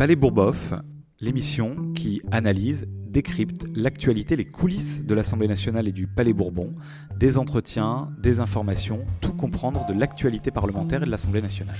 Palais 0.00 0.16
Bourboff, 0.16 0.72
l'émission 1.20 1.92
qui 1.92 2.22
analyse, 2.30 2.86
décrypte 2.88 3.66
l'actualité, 3.74 4.34
les 4.34 4.46
coulisses 4.46 5.04
de 5.04 5.12
l'Assemblée 5.12 5.46
nationale 5.46 5.88
et 5.88 5.92
du 5.92 6.06
Palais 6.06 6.32
Bourbon, 6.32 6.74
des 7.18 7.36
entretiens, 7.36 8.08
des 8.18 8.40
informations, 8.40 9.04
tout 9.20 9.34
comprendre 9.34 9.84
de 9.84 9.92
l'actualité 9.92 10.50
parlementaire 10.50 11.02
et 11.02 11.04
de 11.04 11.10
l'Assemblée 11.10 11.42
nationale. 11.42 11.76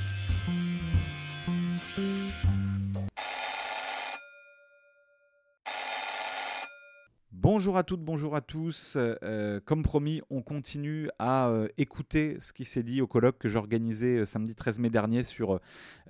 Bonjour 7.61 7.77
à 7.77 7.83
toutes, 7.83 8.01
bonjour 8.01 8.35
à 8.37 8.41
tous. 8.41 8.95
Euh, 8.97 9.61
comme 9.63 9.83
promis, 9.83 10.23
on 10.31 10.41
continue 10.41 11.11
à 11.19 11.49
euh, 11.49 11.69
écouter 11.77 12.37
ce 12.39 12.55
qui 12.55 12.65
s'est 12.65 12.83
dit 12.83 13.03
au 13.03 13.07
colloque 13.07 13.37
que 13.37 13.51
j'organisais 13.51 14.21
euh, 14.21 14.25
samedi 14.25 14.55
13 14.55 14.79
mai 14.79 14.89
dernier 14.89 15.23
sur 15.23 15.61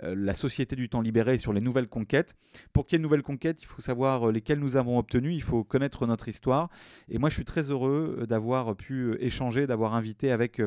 la 0.03 0.33
société 0.33 0.77
du 0.77 0.89
temps 0.89 1.03
libéré 1.03 1.35
et 1.35 1.39
sur 1.39 1.53
les 1.53 1.61
nouvelles 1.61 1.89
conquêtes. 1.89 2.37
Pour 2.73 2.87
qu'il 2.87 2.97
y 2.97 3.01
ait 3.01 3.03
nouvelles 3.03 3.25
conquêtes, 3.25 3.61
il 3.63 3.67
faut 3.67 3.83
savoir 3.83 4.31
lesquelles 4.31 4.61
nous 4.61 4.77
avons 4.77 4.97
obtenues, 4.97 5.35
il 5.35 5.43
faut 5.43 5.63
connaître 5.63 6.07
notre 6.07 6.29
histoire. 6.29 6.71
Et 7.11 7.19
moi, 7.19 7.29
je 7.29 7.35
suis 7.35 7.45
très 7.45 7.69
heureux 7.69 8.25
d'avoir 8.27 8.77
pu 8.77 9.15
échanger, 9.21 9.67
d'avoir 9.67 9.95
invité 9.95 10.31
avec 10.31 10.63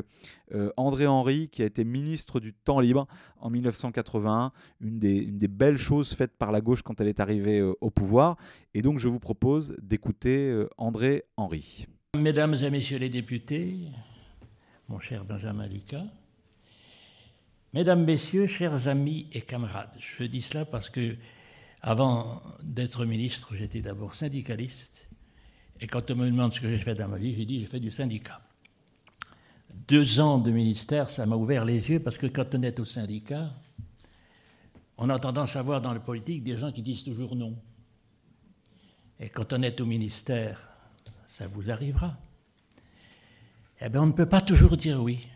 André 0.76 1.08
Henry, 1.08 1.48
qui 1.48 1.62
a 1.62 1.64
été 1.64 1.82
ministre 1.84 2.38
du 2.38 2.54
temps 2.54 2.78
libre 2.78 3.08
en 3.38 3.50
1981, 3.50 4.52
une 4.80 5.00
des, 5.00 5.48
belles 5.48 5.78
choses 5.78 6.12
faites 6.14 6.36
par 6.36 6.52
la 6.52 6.60
gauche 6.60 6.82
quand 6.82 7.00
elle 7.00 7.08
est 7.08 7.18
arrivée 7.18 7.60
au 7.60 7.90
pouvoir. 7.90 8.36
Et 8.74 8.82
donc, 8.82 8.98
je 8.98 9.08
vous 9.08 9.20
propose 9.20 9.74
d'écouter 9.80 10.50
euh, 10.50 10.68
André 10.76 11.24
Henry. 11.36 11.86
Mesdames 12.16 12.54
et 12.62 12.70
messieurs 12.70 12.98
les 12.98 13.10
députés, 13.10 13.88
mon 14.88 15.00
cher 15.00 15.24
Benjamin 15.24 15.66
Lucas, 15.66 16.04
Mesdames, 17.74 18.04
Messieurs, 18.04 18.46
chers 18.46 18.86
amis 18.86 19.26
et 19.32 19.42
camarades, 19.42 19.90
je 19.98 20.22
dis 20.22 20.40
cela 20.40 20.64
parce 20.64 20.88
que 20.90 21.16
avant 21.82 22.40
d'être 22.62 23.04
ministre, 23.04 23.52
j'étais 23.56 23.80
d'abord 23.80 24.14
syndicaliste. 24.14 25.08
Et 25.80 25.88
quand 25.88 26.08
on 26.12 26.14
me 26.14 26.30
demande 26.30 26.52
ce 26.52 26.60
que 26.60 26.68
j'ai 26.68 26.78
fait 26.78 26.94
dans 26.94 27.08
ma 27.08 27.18
vie, 27.18 27.34
j'ai 27.34 27.44
dit 27.44 27.58
j'ai 27.58 27.66
fait 27.66 27.80
du 27.80 27.90
syndicat. 27.90 28.40
Deux 29.88 30.20
ans 30.20 30.38
de 30.38 30.52
ministère, 30.52 31.10
ça 31.10 31.26
m'a 31.26 31.34
ouvert 31.34 31.64
les 31.64 31.90
yeux 31.90 31.98
parce 31.98 32.16
que 32.16 32.28
quand 32.28 32.54
on 32.54 32.62
est 32.62 32.78
au 32.78 32.84
syndicat, 32.84 33.50
on 34.96 35.10
a 35.10 35.18
tendance 35.18 35.56
à 35.56 35.62
voir 35.62 35.80
dans 35.80 35.92
la 35.92 35.98
politique 35.98 36.44
des 36.44 36.56
gens 36.56 36.70
qui 36.70 36.80
disent 36.80 37.02
toujours 37.02 37.34
non. 37.34 37.56
Et 39.20 39.28
quand 39.28 39.52
on 39.52 39.62
est 39.62 39.80
au 39.80 39.86
ministère, 39.86 40.68
ça 41.24 41.46
vous 41.46 41.70
arrivera. 41.70 42.16
Eh 43.80 43.88
bien, 43.88 44.02
on 44.02 44.06
ne 44.06 44.12
peut 44.12 44.28
pas 44.28 44.40
toujours 44.40 44.76
dire 44.76 45.02
oui. 45.02 45.26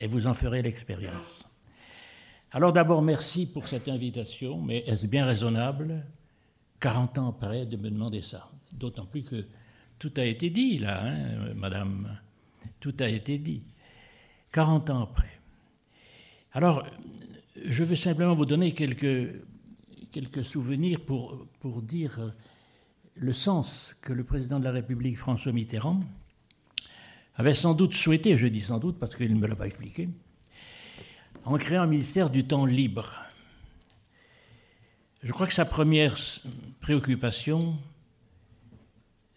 Et 0.00 0.06
vous 0.06 0.26
en 0.26 0.34
ferez 0.34 0.62
l'expérience. 0.62 1.44
Alors 2.50 2.72
d'abord, 2.72 3.00
merci 3.00 3.46
pour 3.46 3.68
cette 3.68 3.88
invitation, 3.88 4.60
mais 4.60 4.78
est-ce 4.80 5.06
bien 5.06 5.24
raisonnable, 5.24 6.04
40 6.80 7.18
ans 7.18 7.28
après, 7.28 7.64
de 7.64 7.76
me 7.76 7.90
demander 7.90 8.20
ça? 8.20 8.50
D'autant 8.72 9.06
plus 9.06 9.22
que 9.22 9.46
tout 9.98 10.12
a 10.16 10.24
été 10.24 10.50
dit, 10.50 10.78
là, 10.78 11.04
hein, 11.04 11.54
madame. 11.54 12.18
Tout 12.80 12.94
a 13.00 13.08
été 13.08 13.38
dit. 13.38 13.62
40 14.52 14.90
ans 14.90 15.02
après. 15.02 15.40
Alors, 16.52 16.84
je 17.64 17.84
veux 17.84 17.96
simplement 17.96 18.34
vous 18.34 18.46
donner 18.46 18.72
quelques 18.72 19.42
quelques 20.12 20.44
souvenirs 20.44 21.00
pour, 21.00 21.82
dire 21.82 22.20
euh, 22.20 22.30
le 23.16 23.32
sens 23.32 23.96
que 24.02 24.12
le 24.12 24.22
président 24.22 24.58
de 24.58 24.64
la 24.64 24.70
République, 24.70 25.16
François 25.16 25.52
Mitterrand, 25.52 26.00
avait 27.34 27.54
sans 27.54 27.74
doute 27.74 27.94
souhaité, 27.94 28.36
je 28.36 28.46
dis 28.46 28.60
sans 28.60 28.78
doute 28.78 28.98
parce 28.98 29.16
qu'il 29.16 29.32
ne 29.32 29.38
me 29.38 29.46
l'a 29.46 29.56
pas 29.56 29.66
expliqué, 29.66 30.08
en 31.44 31.56
créant 31.56 31.82
un 31.82 31.86
ministère 31.86 32.28
du 32.30 32.44
temps 32.44 32.66
libre. 32.66 33.10
Je 35.22 35.32
crois 35.32 35.46
que 35.46 35.54
sa 35.54 35.64
première 35.64 36.16
préoccupation, 36.80 37.78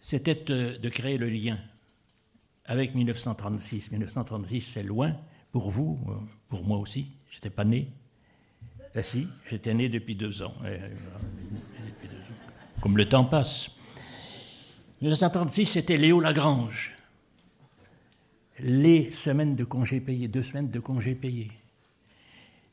c'était 0.00 0.34
de 0.34 0.88
créer 0.88 1.16
le 1.16 1.30
lien 1.30 1.58
avec 2.66 2.94
1936. 2.94 3.92
1936, 3.92 4.60
c'est 4.74 4.82
loin 4.82 5.16
pour 5.52 5.70
vous, 5.70 5.98
euh, 6.08 6.14
pour 6.48 6.64
moi 6.64 6.78
aussi. 6.78 7.06
Je 7.30 7.36
n'étais 7.36 7.50
pas 7.50 7.64
né. 7.64 7.88
Eh 8.98 9.02
si, 9.02 9.28
j'étais 9.50 9.74
né 9.74 9.90
depuis 9.90 10.14
deux 10.14 10.42
ans. 10.42 10.54
Comme 12.80 12.96
le 12.96 13.06
temps 13.06 13.26
passe. 13.26 13.68
1936, 15.02 15.66
c'était 15.66 15.98
Léo 15.98 16.18
Lagrange. 16.18 16.96
Les 18.58 19.10
semaines 19.10 19.54
de 19.54 19.64
congés 19.64 20.00
payés, 20.00 20.28
deux 20.28 20.42
semaines 20.42 20.70
de 20.70 20.80
congés 20.80 21.14
payés. 21.14 21.52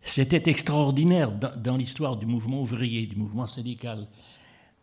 C'était 0.01 0.49
extraordinaire 0.49 1.33
dans, 1.33 1.75
l'histoire 1.75 2.15
du 2.15 2.25
mouvement 2.25 2.61
ouvrier, 2.61 3.05
du 3.05 3.17
mouvement 3.17 3.47
syndical, 3.47 4.07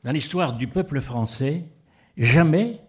dans 0.05 0.13
l'histoire 0.13 0.55
du 0.55 0.67
peuple 0.67 1.01
français. 1.01 1.65
Jamais 2.19 2.81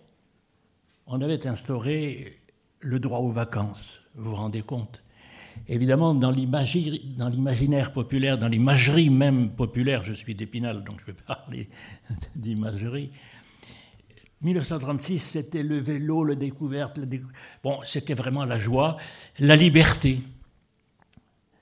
on 1.07 1.21
avait 1.21 1.47
instauré 1.47 2.41
le 2.81 2.99
droit 2.99 3.19
aux 3.19 3.31
vacances. 3.31 4.01
Vous 4.15 4.31
vous 4.31 4.35
rendez 4.35 4.61
compte 4.61 5.01
Évidemment, 5.67 6.13
dans 6.13 6.31
l'imaginaire 6.31 7.93
populaire, 7.93 8.37
dans 8.37 8.47
l'imagerie 8.47 9.09
même 9.09 9.51
populaire, 9.51 10.03
je 10.03 10.13
suis 10.13 10.35
d'Épinal, 10.35 10.83
donc 10.83 10.99
je 10.99 11.05
vais 11.05 11.17
parler 11.27 11.69
d'imagerie. 12.35 13.11
1936, 14.41 15.19
c'était 15.19 15.63
le 15.63 15.77
vélo, 15.77 16.23
le 16.23 16.35
découverte. 16.35 16.99
Bon, 17.63 17.79
c'était 17.83 18.15
vraiment 18.15 18.43
la 18.43 18.57
joie, 18.57 18.97
la 19.37 19.55
liberté. 19.55 20.21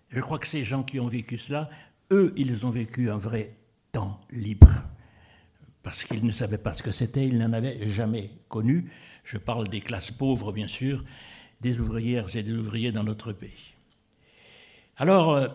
Je 0.09 0.21
crois 0.21 0.39
que 0.39 0.47
ces 0.47 0.63
gens 0.63 0.83
qui 0.83 0.99
ont 0.99 1.07
vécu 1.07 1.37
cela, 1.37 1.69
eux, 2.11 2.33
ils 2.37 2.65
ont 2.65 2.69
vécu 2.69 3.09
un 3.11 3.17
vrai 3.17 3.57
temps 3.91 4.21
libre. 4.31 4.71
Parce 5.83 6.03
qu'ils 6.03 6.25
ne 6.25 6.31
savaient 6.31 6.57
pas 6.57 6.73
ce 6.73 6.81
que 6.81 6.91
c'était, 6.91 7.27
ils 7.27 7.37
n'en 7.37 7.53
avaient 7.53 7.85
jamais 7.87 8.31
connu. 8.47 8.89
Je 9.23 9.37
parle 9.37 9.67
des 9.67 9.81
classes 9.81 10.11
pauvres, 10.11 10.51
bien 10.51 10.67
sûr, 10.67 11.03
des 11.61 11.79
ouvrières 11.79 12.35
et 12.35 12.43
des 12.43 12.53
ouvriers 12.53 12.91
dans 12.91 13.03
notre 13.03 13.33
pays. 13.33 13.75
Alors, 15.01 15.29
euh, 15.29 15.47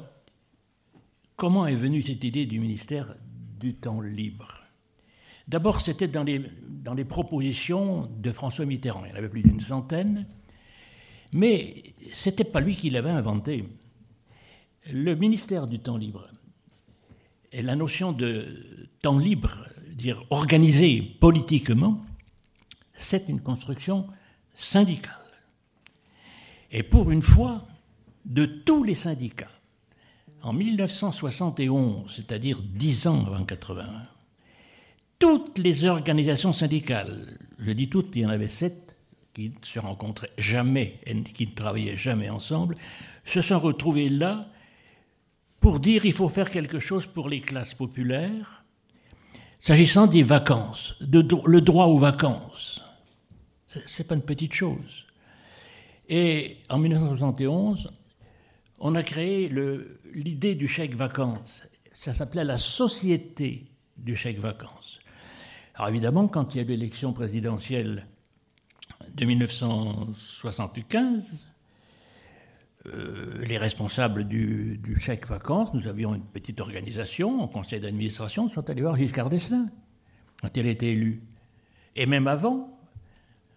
comment 1.36 1.66
est 1.66 1.74
venue 1.74 2.00
cette 2.00 2.24
idée 2.24 2.46
du 2.46 2.58
ministère 2.58 3.14
du 3.60 3.74
temps 3.74 4.00
libre? 4.00 4.62
D'abord, 5.46 5.82
c'était 5.82 6.08
dans 6.08 6.24
les, 6.24 7.04
propositions 7.04 8.06
de 8.06 8.32
François 8.32 8.64
Mitterrand. 8.64 9.04
Il 9.04 9.10
y 9.10 9.12
en 9.12 9.16
avait 9.16 9.28
plus 9.28 9.42
d'une 9.42 9.60
centaine. 9.60 10.26
Mais 11.34 11.82
ce 12.10 12.30
n'était 12.30 12.44
pas 12.44 12.60
lui 12.60 12.74
qui 12.74 12.88
l'avait 12.88 13.10
inventé. 13.10 13.68
Le 14.90 15.14
ministère 15.14 15.66
du 15.66 15.78
temps 15.78 15.98
libre 15.98 16.26
et 17.52 17.60
la 17.60 17.76
notion 17.76 18.12
de 18.12 18.88
temps 19.02 19.18
libre, 19.18 19.68
dire 19.92 20.24
organisé 20.30 21.02
politiquement, 21.02 22.02
c'est 22.94 23.28
une 23.28 23.42
construction 23.42 24.06
syndicale. 24.54 25.12
Et 26.70 26.82
pour 26.82 27.10
une 27.10 27.22
fois, 27.22 27.66
de 28.24 28.46
tous 28.46 28.84
les 28.84 28.94
syndicats. 28.94 29.50
En 30.42 30.52
1971, 30.52 32.12
c'est-à-dire 32.14 32.60
dix 32.62 33.06
ans 33.06 33.24
avant 33.26 33.44
81, 33.44 34.02
toutes 35.18 35.58
les 35.58 35.86
organisations 35.86 36.52
syndicales, 36.52 37.38
je 37.58 37.70
dis 37.70 37.88
toutes, 37.88 38.14
il 38.14 38.22
y 38.22 38.26
en 38.26 38.30
avait 38.30 38.48
sept 38.48 38.96
qui 39.32 39.48
ne 39.48 39.64
se 39.64 39.78
rencontraient 39.78 40.32
jamais 40.38 41.00
et 41.06 41.22
qui 41.22 41.46
ne 41.46 41.52
travaillaient 41.52 41.96
jamais 41.96 42.30
ensemble, 42.30 42.76
se 43.24 43.40
sont 43.40 43.58
retrouvées 43.58 44.08
là 44.08 44.48
pour 45.60 45.80
dire 45.80 46.04
il 46.04 46.12
faut 46.12 46.28
faire 46.28 46.50
quelque 46.50 46.78
chose 46.78 47.06
pour 47.06 47.28
les 47.28 47.40
classes 47.40 47.74
populaires, 47.74 48.64
s'agissant 49.58 50.06
des 50.06 50.22
vacances, 50.22 50.94
de, 51.00 51.26
le 51.46 51.60
droit 51.62 51.86
aux 51.86 51.98
vacances. 51.98 52.82
C'est 53.86 54.06
pas 54.06 54.14
une 54.14 54.22
petite 54.22 54.52
chose. 54.52 55.06
Et 56.08 56.58
en 56.68 56.78
1971, 56.78 57.90
on 58.78 58.94
a 58.94 59.02
créé 59.02 59.50
l'idée 60.12 60.54
du 60.54 60.68
chèque 60.68 60.94
vacances. 60.94 61.66
Ça 61.92 62.14
s'appelait 62.14 62.44
la 62.44 62.58
société 62.58 63.64
du 63.96 64.14
chèque 64.16 64.38
vacances. 64.38 65.00
Alors 65.74 65.88
évidemment, 65.88 66.28
quand 66.28 66.54
il 66.54 66.58
y 66.58 66.60
a 66.60 66.64
eu 66.64 66.68
l'élection 66.68 67.12
présidentielle 67.12 68.06
de 69.14 69.24
1975, 69.24 71.48
euh, 72.86 73.42
les 73.46 73.56
responsables 73.56 74.24
du, 74.24 74.78
chèque 74.98 75.26
vacances, 75.26 75.72
nous 75.72 75.88
avions 75.88 76.14
une 76.14 76.24
petite 76.24 76.60
organisation 76.60 77.40
en 77.40 77.48
conseil 77.48 77.80
d'administration, 77.80 78.46
sont 78.48 78.68
allés 78.68 78.82
voir 78.82 78.96
Giscard 78.96 79.30
d'Estaing 79.30 79.70
quand 80.42 80.54
il 80.56 80.66
a 80.66 80.70
été 80.70 80.92
élu. 80.92 81.22
Et 81.96 82.04
même 82.06 82.28
avant, 82.28 82.78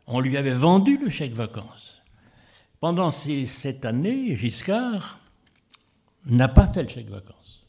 on 0.06 0.22
lui 0.22 0.38
avait 0.38 0.54
vendu 0.54 0.98
le 0.98 1.10
chèque 1.10 1.34
vacances. 1.34 1.97
Pendant 2.79 3.09
ces 3.09 3.45
sept 3.47 3.85
années, 3.85 4.35
Giscard 4.35 5.19
n'a 6.25 6.47
pas 6.47 6.68
fait 6.68 6.83
le 6.83 6.89
chèque 6.89 7.09
vacances. 7.09 7.65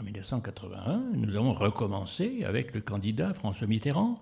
En 0.00 0.02
1981, 0.02 1.02
nous 1.14 1.36
avons 1.36 1.52
recommencé 1.52 2.44
avec 2.44 2.74
le 2.74 2.80
candidat 2.80 3.34
François 3.34 3.66
Mitterrand 3.66 4.18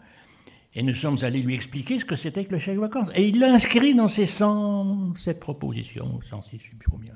et 0.74 0.82
nous 0.82 0.94
sommes 0.94 1.18
allés 1.22 1.40
lui 1.40 1.54
expliquer 1.54 1.98
ce 1.98 2.04
que 2.04 2.16
c'était 2.16 2.44
que 2.44 2.52
le 2.52 2.58
chèque 2.58 2.78
vacances. 2.78 3.10
Et 3.14 3.28
il 3.28 3.38
l'a 3.38 3.52
inscrit 3.52 3.94
dans 3.94 4.08
ses 4.08 4.26
107 4.26 5.38
propositions, 5.38 6.20
106, 6.20 6.50
je 6.50 6.56
ne 6.56 6.70
sais 6.70 6.76
plus 6.76 6.90
combien. 6.90 7.14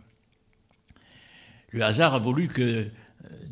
Le 1.71 1.83
hasard 1.83 2.15
a 2.15 2.19
voulu 2.19 2.49
que 2.49 2.63
euh, 2.63 2.89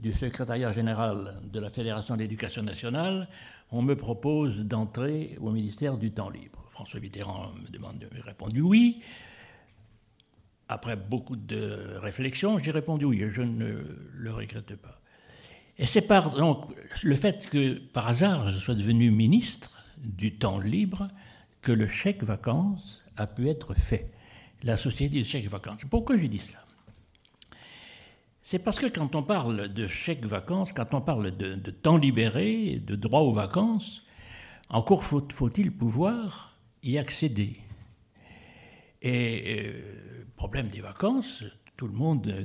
du 0.00 0.12
secrétariat 0.12 0.70
général 0.70 1.34
de 1.52 1.58
la 1.58 1.70
Fédération 1.70 2.16
d'éducation 2.16 2.62
nationale, 2.62 3.28
on 3.72 3.82
me 3.82 3.96
propose 3.96 4.64
d'entrer 4.64 5.36
au 5.40 5.50
ministère 5.50 5.98
du 5.98 6.12
temps 6.12 6.30
libre. 6.30 6.63
François 6.74 6.98
Mitterrand 6.98 7.52
me 7.52 7.70
demande, 7.70 8.04
j'ai 8.12 8.20
répondu 8.20 8.60
oui. 8.60 9.00
Après 10.68 10.96
beaucoup 10.96 11.36
de 11.36 11.98
réflexions, 12.00 12.58
j'ai 12.58 12.72
répondu 12.72 13.04
oui, 13.04 13.22
je 13.28 13.42
ne 13.42 13.80
le 14.12 14.32
regrette 14.32 14.74
pas. 14.74 15.00
Et 15.78 15.86
c'est 15.86 16.02
par 16.02 16.34
donc, 16.34 16.74
le 17.04 17.14
fait 17.14 17.48
que, 17.48 17.78
par 17.78 18.08
hasard, 18.08 18.48
je 18.48 18.56
sois 18.58 18.74
devenu 18.74 19.12
ministre 19.12 19.84
du 19.98 20.34
temps 20.34 20.58
libre 20.58 21.06
que 21.62 21.70
le 21.70 21.86
chèque 21.86 22.24
vacances 22.24 23.04
a 23.16 23.28
pu 23.28 23.48
être 23.48 23.74
fait. 23.74 24.06
La 24.64 24.76
société 24.76 25.20
de 25.20 25.24
chèque 25.24 25.46
vacances. 25.46 25.82
Pourquoi 25.88 26.16
j'ai 26.16 26.26
dit 26.26 26.38
ça? 26.38 26.58
C'est 28.42 28.58
parce 28.58 28.80
que 28.80 28.86
quand 28.86 29.14
on 29.14 29.22
parle 29.22 29.68
de 29.68 29.86
chèque 29.86 30.26
vacances, 30.26 30.72
quand 30.72 30.92
on 30.92 31.00
parle 31.00 31.36
de, 31.36 31.70
temps 31.70 31.98
libéré, 31.98 32.82
de 32.84 32.96
droit 32.96 33.20
aux 33.20 33.32
vacances, 33.32 34.02
encore 34.70 35.04
faut-il 35.04 35.70
pouvoir 35.70 36.53
y 36.84 36.98
accéder. 36.98 37.56
Et 39.02 39.60
euh, 39.60 40.24
problème 40.36 40.68
des 40.68 40.80
vacances, 40.80 41.42
tout 41.76 41.88
le 41.88 41.94
monde 41.94 42.26
euh, 42.28 42.44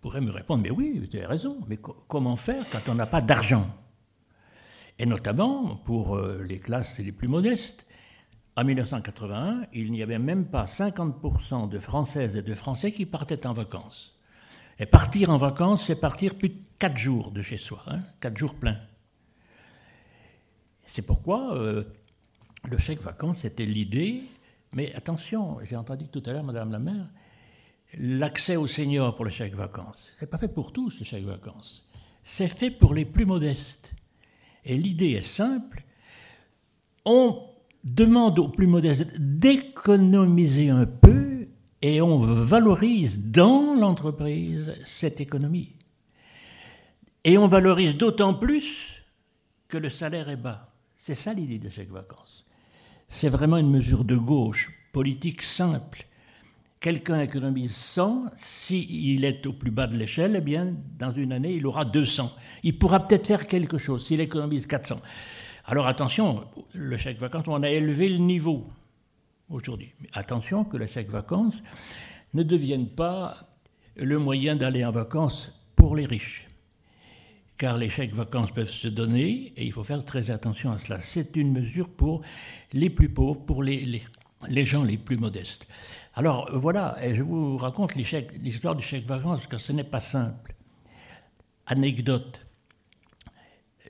pourrait 0.00 0.20
me 0.20 0.30
répondre, 0.30 0.62
mais 0.62 0.70
oui, 0.70 0.98
vous 0.98 1.16
avez 1.16 1.26
raison, 1.26 1.58
mais 1.68 1.76
comment 1.76 2.36
faire 2.36 2.64
quand 2.70 2.88
on 2.88 2.94
n'a 2.94 3.06
pas 3.06 3.20
d'argent? 3.20 3.66
Et 4.98 5.06
notamment 5.06 5.76
pour 5.76 6.16
euh, 6.16 6.42
les 6.42 6.58
classes 6.58 6.98
les 6.98 7.12
plus 7.12 7.28
modestes. 7.28 7.86
En 8.56 8.64
1981, 8.64 9.66
il 9.72 9.90
n'y 9.92 10.02
avait 10.02 10.18
même 10.18 10.46
pas 10.46 10.64
50% 10.64 11.68
de 11.68 11.78
Françaises 11.78 12.36
et 12.36 12.42
de 12.42 12.54
Français 12.54 12.92
qui 12.92 13.06
partaient 13.06 13.46
en 13.46 13.54
vacances. 13.54 14.18
Et 14.78 14.86
partir 14.86 15.30
en 15.30 15.38
vacances, 15.38 15.86
c'est 15.86 15.96
partir 15.96 16.36
plus 16.36 16.50
de 16.50 16.58
4 16.78 16.96
jours 16.96 17.30
de 17.30 17.42
chez 17.42 17.56
soi, 17.56 17.82
hein, 17.86 18.00
4 18.20 18.36
jours 18.36 18.54
pleins. 18.54 18.78
C'est 20.84 21.06
pourquoi 21.06 21.54
euh, 21.56 21.84
le 22.68 22.78
chèque 22.78 23.00
vacances 23.00 23.44
était 23.44 23.64
l'idée, 23.64 24.22
mais 24.72 24.94
attention, 24.94 25.58
j'ai 25.64 25.76
entendu 25.76 26.08
tout 26.08 26.22
à 26.26 26.32
l'heure 26.32 26.44
Madame 26.44 26.70
la 26.70 26.78
maire, 26.78 27.08
l'accès 27.94 28.56
aux 28.56 28.66
seniors 28.66 29.16
pour 29.16 29.24
le 29.24 29.30
chèque 29.30 29.54
vacances. 29.54 30.12
Ce 30.16 30.24
n'est 30.24 30.30
pas 30.30 30.38
fait 30.38 30.48
pour 30.48 30.72
tous, 30.72 30.98
le 30.98 31.04
chèque 31.04 31.24
vacances. 31.24 31.86
C'est 32.22 32.48
fait 32.48 32.70
pour 32.70 32.94
les 32.94 33.04
plus 33.04 33.24
modestes. 33.24 33.92
Et 34.64 34.76
l'idée 34.76 35.12
est 35.12 35.22
simple. 35.22 35.84
On 37.04 37.46
demande 37.82 38.38
aux 38.38 38.48
plus 38.48 38.66
modestes 38.66 39.10
d'économiser 39.18 40.68
un 40.68 40.86
peu 40.86 41.48
et 41.82 42.02
on 42.02 42.18
valorise 42.18 43.18
dans 43.18 43.74
l'entreprise 43.74 44.74
cette 44.84 45.20
économie. 45.20 45.72
Et 47.24 47.38
on 47.38 47.48
valorise 47.48 47.96
d'autant 47.96 48.34
plus 48.34 49.02
que 49.68 49.78
le 49.78 49.88
salaire 49.88 50.28
est 50.28 50.36
bas. 50.36 50.72
C'est 50.96 51.14
ça 51.14 51.32
l'idée 51.32 51.58
de 51.58 51.70
chèque 51.70 51.90
vacances. 51.90 52.46
C'est 53.10 53.28
vraiment 53.28 53.58
une 53.58 53.70
mesure 53.70 54.04
de 54.04 54.16
gauche, 54.16 54.70
politique 54.92 55.42
simple 55.42 56.06
quelqu'un 56.80 57.20
économise 57.20 57.76
100, 57.76 58.24
s'il 58.36 59.24
est 59.24 59.46
au 59.46 59.52
plus 59.52 59.70
bas 59.70 59.86
de 59.86 59.96
l'échelle, 59.96 60.34
eh 60.36 60.40
bien, 60.40 60.74
dans 60.98 61.10
une 61.10 61.32
année, 61.32 61.52
il 61.52 61.66
aura 61.66 61.84
200. 61.84 62.32
Il 62.62 62.78
pourra 62.78 63.06
peut-être 63.06 63.26
faire 63.26 63.46
quelque 63.46 63.78
chose 63.78 64.06
s'il 64.06 64.20
économise 64.20 64.66
400. 64.66 65.00
Alors 65.66 65.86
attention, 65.86 66.46
le 66.72 66.96
chèque 66.96 67.18
vacances, 67.18 67.44
on 67.46 67.62
a 67.62 67.68
élevé 67.68 68.08
le 68.08 68.18
niveau 68.18 68.66
aujourd'hui. 69.50 69.92
attention 70.14 70.64
que 70.64 70.76
le 70.76 70.86
chèque 70.86 71.10
vacances 71.10 71.62
ne 72.34 72.42
devienne 72.42 72.88
pas 72.88 73.36
le 73.96 74.18
moyen 74.18 74.56
d'aller 74.56 74.84
en 74.84 74.90
vacances 74.90 75.60
pour 75.76 75.96
les 75.96 76.06
riches. 76.06 76.49
Car 77.60 77.76
les 77.76 77.90
chèques 77.90 78.14
vacances 78.14 78.52
peuvent 78.52 78.70
se 78.70 78.88
donner 78.88 79.52
et 79.54 79.66
il 79.66 79.72
faut 79.74 79.84
faire 79.84 80.02
très 80.02 80.30
attention 80.30 80.72
à 80.72 80.78
cela. 80.78 80.98
C'est 80.98 81.36
une 81.36 81.52
mesure 81.52 81.90
pour 81.90 82.22
les 82.72 82.88
plus 82.88 83.10
pauvres, 83.10 83.44
pour 83.44 83.62
les, 83.62 84.00
gens 84.64 84.82
les 84.82 84.96
plus 84.96 85.18
modestes. 85.18 85.68
Alors 86.14 86.48
voilà, 86.54 86.96
je 87.12 87.22
vous 87.22 87.58
raconte 87.58 87.96
l'histoire 87.96 88.74
du 88.74 88.82
chèque 88.82 89.04
vacances, 89.04 89.46
que 89.46 89.58
ce 89.58 89.72
n'est 89.72 89.84
pas 89.84 90.00
simple. 90.00 90.54
Anecdote. 91.66 92.46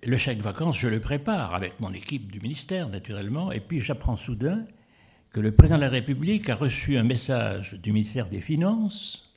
Le 0.02 0.16
chèque 0.16 0.40
vacances, 0.40 0.76
je 0.76 0.88
le 0.88 0.98
prépare 0.98 1.54
avec 1.54 1.78
mon 1.78 1.92
équipe 1.92 2.32
du 2.32 2.40
ministère, 2.40 2.88
naturellement, 2.88 3.52
et 3.52 3.60
puis 3.60 3.80
j'apprends 3.80 4.16
soudain 4.16 4.66
que 5.30 5.38
le 5.38 5.54
président 5.54 5.76
de 5.76 5.82
la 5.82 5.90
République 5.90 6.48
a 6.48 6.56
reçu 6.56 6.98
un 6.98 7.04
message 7.04 7.74
du 7.74 7.92
ministère 7.92 8.28
des 8.28 8.40
Finances 8.40 9.32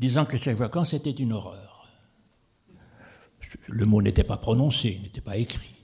disant 0.00 0.24
que 0.24 0.32
le 0.32 0.38
chèque 0.38 0.56
vacances 0.56 0.92
était 0.92 1.12
une 1.12 1.32
horreur. 1.32 1.73
Le 3.68 3.84
mot 3.84 4.02
n'était 4.02 4.24
pas 4.24 4.36
prononcé, 4.36 5.00
n'était 5.02 5.20
pas 5.20 5.36
écrit. 5.36 5.74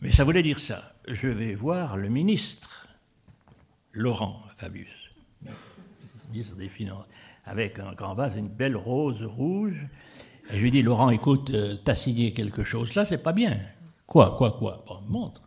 Mais 0.00 0.10
ça 0.10 0.24
voulait 0.24 0.42
dire 0.42 0.58
ça. 0.58 0.94
Je 1.08 1.28
vais 1.28 1.54
voir 1.54 1.96
le 1.96 2.08
ministre 2.08 2.88
Laurent 3.92 4.40
Fabius, 4.56 5.10
ministre 6.30 6.56
des 6.56 6.68
Finances, 6.68 7.06
avec 7.44 7.78
un 7.78 7.92
grand 7.92 8.14
vase, 8.14 8.36
une 8.36 8.48
belle 8.48 8.76
rose 8.76 9.22
rouge. 9.22 9.86
Et 10.52 10.56
je 10.56 10.62
lui 10.62 10.70
dis, 10.70 10.82
Laurent, 10.82 11.10
écoute, 11.10 11.50
euh, 11.50 11.76
t'as 11.84 11.94
signé 11.94 12.32
quelque 12.32 12.64
chose, 12.64 12.94
là, 12.94 13.04
c'est 13.04 13.22
pas 13.22 13.32
bien. 13.32 13.60
Quoi, 14.06 14.34
quoi, 14.36 14.52
quoi? 14.52 14.84
Bon, 14.86 15.00
montre. 15.08 15.42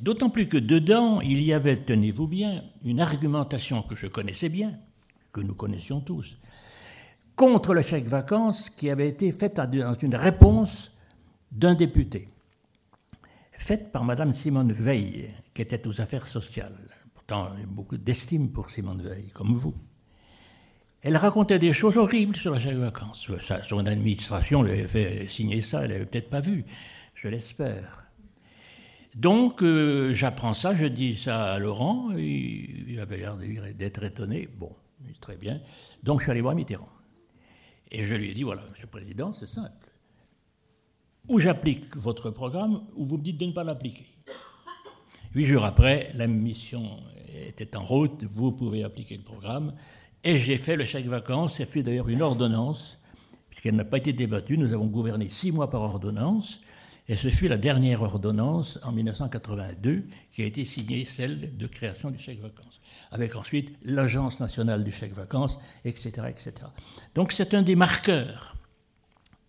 D'autant 0.00 0.30
plus 0.30 0.48
que 0.48 0.58
dedans, 0.58 1.20
il 1.20 1.42
y 1.42 1.52
avait, 1.52 1.76
tenez-vous 1.76 2.28
bien, 2.28 2.62
une 2.84 3.00
argumentation 3.00 3.82
que 3.82 3.96
je 3.96 4.06
connaissais 4.06 4.48
bien, 4.48 4.78
que 5.32 5.40
nous 5.40 5.54
connaissions 5.54 6.00
tous, 6.00 6.36
contre 7.38 7.72
le 7.72 7.80
chèque 7.80 8.06
vacances 8.06 8.68
qui 8.68 8.90
avait 8.90 9.08
été 9.08 9.32
faite 9.32 9.56
dans 9.56 9.94
une 9.94 10.16
réponse 10.16 10.92
d'un 11.50 11.74
député, 11.74 12.26
faite 13.52 13.92
par 13.92 14.04
Mme 14.04 14.34
Simone 14.34 14.72
Veil, 14.72 15.34
qui 15.54 15.62
était 15.62 15.86
aux 15.86 16.00
affaires 16.02 16.26
sociales 16.26 16.76
beaucoup 17.66 17.96
d'estime 17.96 18.50
pour 18.50 18.70
Simone 18.70 19.02
Veil, 19.02 19.28
comme 19.28 19.52
vous. 19.52 19.74
Elle 21.02 21.16
racontait 21.16 21.58
des 21.58 21.72
choses 21.72 21.96
horribles 21.96 22.36
sur 22.36 22.52
la 22.52 22.58
chèque 22.58 22.76
vacances. 22.76 23.30
son 23.62 23.86
administration 23.86 24.62
lui 24.62 24.72
avait 24.72 24.88
fait 24.88 25.26
signer 25.28 25.60
ça, 25.60 25.84
elle 25.84 25.92
n'avait 25.92 26.06
peut-être 26.06 26.30
pas 26.30 26.40
vu, 26.40 26.64
je 27.14 27.28
l'espère. 27.28 28.06
Donc 29.14 29.62
euh, 29.62 30.12
j'apprends 30.12 30.54
ça, 30.54 30.74
je 30.74 30.86
dis 30.86 31.16
ça 31.16 31.52
à 31.52 31.58
Laurent, 31.58 32.10
il, 32.16 32.98
avait 33.00 33.18
l'air 33.18 33.36
d'être 33.36 34.02
étonné. 34.02 34.48
Bon, 34.58 34.72
très 35.20 35.36
bien. 35.36 35.60
Donc 36.02 36.20
je 36.20 36.24
suis 36.24 36.30
allé 36.32 36.40
voir 36.40 36.54
Mitterrand. 36.54 36.97
Et 37.90 38.04
je 38.04 38.14
lui 38.14 38.30
ai 38.30 38.34
dit, 38.34 38.42
voilà, 38.42 38.62
Monsieur 38.70 38.84
le 38.84 38.90
Président, 38.90 39.32
c'est 39.32 39.46
simple. 39.46 39.90
Ou 41.28 41.38
j'applique 41.38 41.96
votre 41.96 42.30
programme, 42.30 42.82
ou 42.96 43.04
vous 43.04 43.18
me 43.18 43.22
dites 43.22 43.38
de 43.38 43.46
ne 43.46 43.52
pas 43.52 43.64
l'appliquer. 43.64 44.06
Huit 45.34 45.46
jours 45.46 45.64
après, 45.64 46.10
la 46.14 46.26
mission 46.26 47.00
était 47.34 47.76
en 47.76 47.84
route, 47.84 48.24
vous 48.24 48.52
pouvez 48.52 48.82
appliquer 48.82 49.16
le 49.16 49.22
programme. 49.22 49.74
Et 50.24 50.36
j'ai 50.38 50.56
fait 50.56 50.76
le 50.76 50.84
chèque 50.84 51.06
vacances, 51.06 51.56
c'est 51.56 51.66
fait 51.66 51.82
d'ailleurs 51.82 52.08
une 52.08 52.22
ordonnance, 52.22 52.98
puisqu'elle 53.50 53.76
n'a 53.76 53.84
pas 53.84 53.98
été 53.98 54.12
débattue, 54.12 54.58
nous 54.58 54.72
avons 54.72 54.86
gouverné 54.86 55.28
six 55.28 55.52
mois 55.52 55.70
par 55.70 55.82
ordonnance, 55.82 56.60
et 57.08 57.16
ce 57.16 57.30
fut 57.30 57.48
la 57.48 57.56
dernière 57.56 58.02
ordonnance 58.02 58.78
en 58.82 58.92
1982 58.92 60.04
qui 60.32 60.42
a 60.42 60.46
été 60.46 60.64
signée, 60.64 61.04
celle 61.04 61.56
de 61.56 61.66
création 61.66 62.10
du 62.10 62.18
chèque 62.18 62.40
vacances, 62.40 62.80
avec 63.10 63.36
ensuite 63.36 63.76
l'Agence 63.82 64.40
nationale 64.40 64.84
du 64.84 64.92
chèque 64.92 65.12
vacances, 65.12 65.58
etc. 65.84 66.26
etc. 66.28 66.52
Donc 67.14 67.32
c'est 67.32 67.54
un 67.54 67.62
des 67.62 67.76
marqueurs 67.76 68.54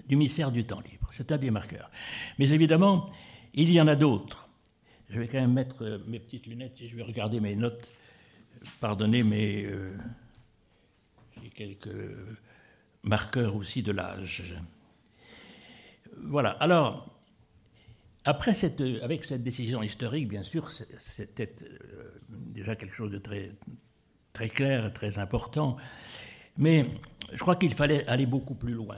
du 0.08 0.16
ministère 0.16 0.52
du 0.52 0.66
temps 0.66 0.82
libre, 0.82 1.10
c'est 1.12 1.32
un 1.32 1.38
des 1.38 1.52
marqueurs. 1.52 1.92
Mais 2.40 2.50
évidemment, 2.50 3.10
il 3.54 3.72
y 3.72 3.80
en 3.80 3.88
a 3.88 3.96
d'autres. 3.96 4.48
Je 5.10 5.20
vais 5.20 5.28
quand 5.28 5.40
même 5.40 5.54
mettre 5.54 5.84
euh, 5.84 6.00
mes 6.08 6.20
petites 6.20 6.46
lunettes 6.46 6.82
et 6.82 6.88
je 6.88 6.96
vais 6.96 7.04
regarder 7.04 7.40
mes 7.40 7.56
notes. 7.56 7.92
Pardonnez, 8.80 9.24
mais 9.24 9.64
euh, 9.66 9.98
j'ai 11.42 11.50
quelques 11.50 11.96
marqueurs 13.04 13.56
aussi 13.56 13.82
de 13.82 13.92
l'âge. 13.92 14.56
Voilà. 16.18 16.52
Alors, 16.52 17.19
après 18.30 18.54
cette, 18.54 18.82
avec 19.02 19.26
cette 19.26 19.42
décision 19.42 19.82
historique, 19.82 20.28
bien 20.28 20.44
sûr, 20.44 20.70
c'était 20.70 21.56
euh, 21.64 22.12
déjà 22.30 22.76
quelque 22.76 22.94
chose 22.94 23.12
de 23.12 23.18
très, 23.18 23.54
très 24.34 24.50
clair 24.50 24.94
très 24.94 25.18
important. 25.18 25.78
Mais 26.58 26.86
je 27.34 27.40
crois 27.40 27.56
qu'il 27.56 27.74
fallait 27.74 28.06
aller 28.08 28.28
beaucoup 28.28 28.54
plus 28.54 28.74
loin. 28.74 28.98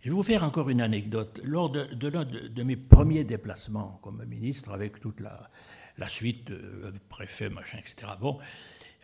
Je 0.00 0.10
vais 0.10 0.14
vous 0.14 0.22
faire 0.22 0.44
encore 0.44 0.68
une 0.68 0.82
anecdote. 0.82 1.40
Lors 1.42 1.70
de, 1.70 1.84
de, 1.94 2.62
mes 2.62 2.76
premiers 2.76 3.24
déplacements 3.24 3.98
comme 4.02 4.22
ministre, 4.26 4.72
avec 4.72 5.00
toute 5.00 5.20
la, 5.20 6.08
suite, 6.08 6.50
euh, 6.50 6.92
préfet, 7.08 7.48
machin, 7.48 7.78
etc., 7.78 8.12
bon, 8.20 8.38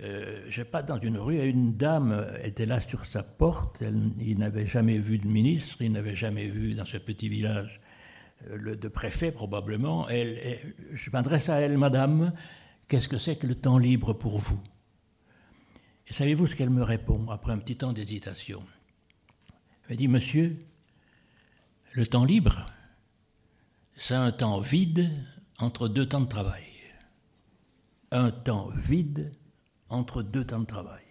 euh, 0.03 0.45
je 0.51 0.63
dans 0.83 1.01
une 1.01 1.17
rue, 1.17 1.37
et 1.37 1.47
une 1.47 1.79
dame 1.79 2.27
était 2.43 2.67
là 2.67 2.79
sur 2.81 3.07
sa 3.07 3.23
porte, 3.23 3.81
elle, 3.81 4.13
il 4.19 4.39
n'avait 4.39 4.67
jamais 4.67 4.99
vu 4.99 5.17
de 5.17 5.27
ministre, 5.27 5.79
il 5.81 5.93
n'avait 5.93 6.17
jamais 6.17 6.49
vu 6.49 6.75
dans 6.75 6.85
ce 6.85 6.99
petit 6.99 7.31
village 7.31 7.81
euh, 7.81 8.00
le, 8.49 8.77
de 8.77 8.89
préfet 8.89 9.33
probablement. 9.33 10.09
Je 10.09 11.11
m'adresse 11.11 11.49
à 11.49 11.61
elle, 11.61 11.79
madame, 11.79 12.33
qu'est-ce 12.89 13.09
que 13.09 13.19
c'est 13.19 13.37
que 13.37 13.47
le 13.47 13.55
temps 13.55 13.79
libre 13.79 14.13
pour 14.13 14.39
vous? 14.39 14.61
Et 16.09 16.13
savez-vous 16.13 16.47
ce 16.47 16.57
qu'elle 16.57 16.71
me 16.71 16.83
répond 16.83 17.31
après 17.31 17.53
un 17.53 17.59
petit 17.59 17.77
temps 17.77 17.93
d'hésitation? 17.93 18.63
Elle 19.89 19.97
dit 19.97 20.09
Monsieur, 20.09 20.59
le 21.93 22.07
temps 22.07 22.25
libre, 22.25 22.67
c'est 23.97 24.15
un 24.15 24.33
temps 24.33 24.61
vide 24.61 25.11
entre 25.59 25.89
deux 25.89 26.09
temps 26.09 26.21
de 26.21 26.29
travail. 26.29 26.65
Un 28.11 28.31
temps 28.31 28.71
vide 28.71 29.33
entre 29.89 30.23
deux 30.23 30.45
temps 30.45 30.61
de 30.61 30.67
travail. 30.67 31.05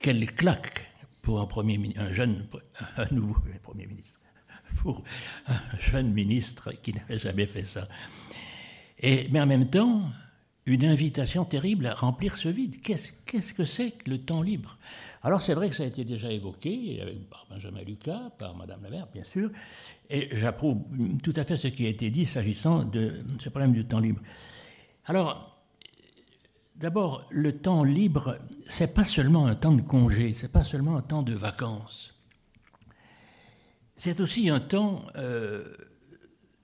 Quelle 0.00 0.32
claque 0.34 0.90
pour 1.22 1.40
un, 1.40 1.48
un 1.96 2.12
jeune, 2.12 2.46
un 2.96 3.08
nouveau 3.10 3.40
premier 3.62 3.86
ministre, 3.86 4.17
pour 4.76 5.02
un 5.46 5.60
jeune 5.78 6.12
ministre 6.12 6.72
qui 6.72 6.92
n'avait 6.92 7.18
jamais 7.18 7.46
fait 7.46 7.62
ça. 7.62 7.88
Et, 9.00 9.28
mais 9.30 9.40
en 9.40 9.46
même 9.46 9.70
temps, 9.70 10.02
une 10.66 10.84
invitation 10.84 11.44
terrible 11.44 11.86
à 11.86 11.94
remplir 11.94 12.36
ce 12.36 12.48
vide. 12.48 12.80
Qu'est-ce 12.82 13.54
que 13.54 13.64
c'est 13.64 13.92
que 13.92 14.10
le 14.10 14.18
temps 14.18 14.42
libre? 14.42 14.76
Alors 15.22 15.40
c'est 15.40 15.54
vrai 15.54 15.68
que 15.70 15.74
ça 15.74 15.82
a 15.82 15.86
été 15.86 16.04
déjà 16.04 16.30
évoqué 16.30 17.02
par 17.30 17.46
Benjamin 17.50 17.82
Lucas, 17.82 18.30
par 18.38 18.54
Madame 18.54 18.82
Lamère, 18.82 19.08
bien 19.12 19.24
sûr, 19.24 19.50
et 20.10 20.28
j'approuve 20.32 20.82
tout 21.22 21.32
à 21.36 21.44
fait 21.44 21.56
ce 21.56 21.68
qui 21.68 21.86
a 21.86 21.88
été 21.88 22.10
dit 22.10 22.26
s'agissant 22.26 22.84
de 22.84 23.24
ce 23.40 23.48
problème 23.48 23.72
du 23.72 23.86
temps 23.86 23.98
libre. 23.98 24.20
Alors, 25.06 25.58
d'abord, 26.76 27.26
le 27.30 27.58
temps 27.58 27.82
libre, 27.82 28.38
c'est 28.68 28.92
pas 28.92 29.04
seulement 29.04 29.46
un 29.46 29.54
temps 29.54 29.72
de 29.72 29.82
congé, 29.82 30.34
c'est 30.34 30.52
pas 30.52 30.64
seulement 30.64 30.98
un 30.98 31.02
temps 31.02 31.22
de 31.22 31.34
vacances. 31.34 32.14
C'est 33.98 34.20
aussi 34.20 34.48
un 34.48 34.60
temps 34.60 35.04
euh, 35.16 35.76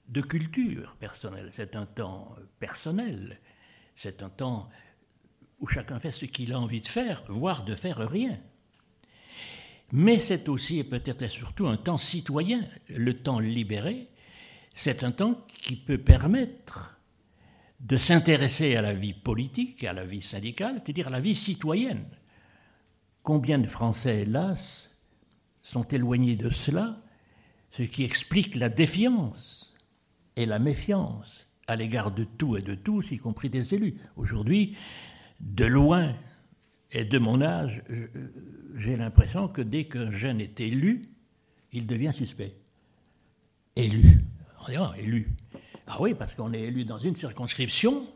de 0.09 0.23
culture 0.23 0.97
personnelle, 0.97 1.51
c'est 1.53 1.77
un 1.77 1.85
temps 1.85 2.35
personnel 2.59 3.39
c'est 3.97 4.23
un 4.23 4.29
temps 4.29 4.69
où 5.61 5.67
chacun 5.67 5.99
fait 5.99 6.11
ce 6.11 6.25
qu'il 6.25 6.53
a 6.53 6.61
envie 6.61 6.81
de 6.81 6.87
faire, 6.87 7.23
voire 7.29 7.65
de 7.65 7.75
faire 7.75 7.99
rien. 7.99 8.39
Mais 9.93 10.19
c'est 10.19 10.49
aussi 10.49 10.79
et 10.79 10.85
peut-être 10.85 11.23
et 11.23 11.29
surtout 11.29 11.69
un 11.69 11.77
temps 11.77 11.99
citoyen. 11.99 12.67
Le 12.89 13.15
temps 13.15 13.39
libéré, 13.39 14.11
c'est 14.75 15.05
un 15.05 15.13
temps 15.13 15.47
qui 15.63 15.77
peut 15.77 15.99
permettre 15.99 16.99
de 17.81 17.97
s'intéresser 17.97 18.77
à 18.77 18.83
la 18.83 18.95
vie 18.95 19.13
politique, 19.13 19.85
à 19.85 19.93
la 19.93 20.05
vie 20.05 20.23
syndicale, 20.23 20.77
c'est-à-dire 20.77 21.09
à 21.09 21.11
la 21.11 21.21
vie 21.21 21.35
citoyenne. 21.35 22.07
Combien 23.23 23.59
de 23.59 23.67
Français, 23.67 24.23
hélas, 24.23 24.91
sont 25.63 25.85
éloignés 25.85 26.37
de 26.37 26.51
cela, 26.51 27.04
ce 27.77 27.83
qui 27.83 28.05
explique 28.05 28.55
la 28.55 28.69
défiance 28.69 29.75
et 30.37 30.47
la 30.47 30.61
méfiance 30.61 31.49
à 31.67 31.75
l'égard 31.75 32.13
de 32.13 32.23
tout 32.23 32.57
et 32.57 32.63
de 32.63 32.77
tous, 32.77 33.11
y 33.11 33.19
compris 33.19 33.51
des 33.51 33.75
élus. 33.75 33.97
Aujourd'hui, 34.17 34.77
de 35.41 35.65
loin 35.65 36.15
et 36.93 37.05
de 37.05 37.19
mon 37.19 37.43
âge, 37.43 37.83
j'ai 38.77 38.97
l'impression 38.97 39.49
que 39.49 39.61
dès 39.61 39.87
qu'un 39.87 40.13
jeune 40.13 40.41
est 40.41 40.61
élu, 40.61 41.09
il 41.73 41.89
devient 41.89 42.13
suspect. 42.13 42.55
Élu. 43.75 44.21
élu. 44.97 45.33
Ah 45.89 45.97
oui, 45.99 46.15
parce 46.15 46.37
qu'on 46.37 46.53
est 46.53 46.61
élu 46.61 46.85
dans 46.85 46.99
une 46.99 47.17
circonscription. 47.17 48.07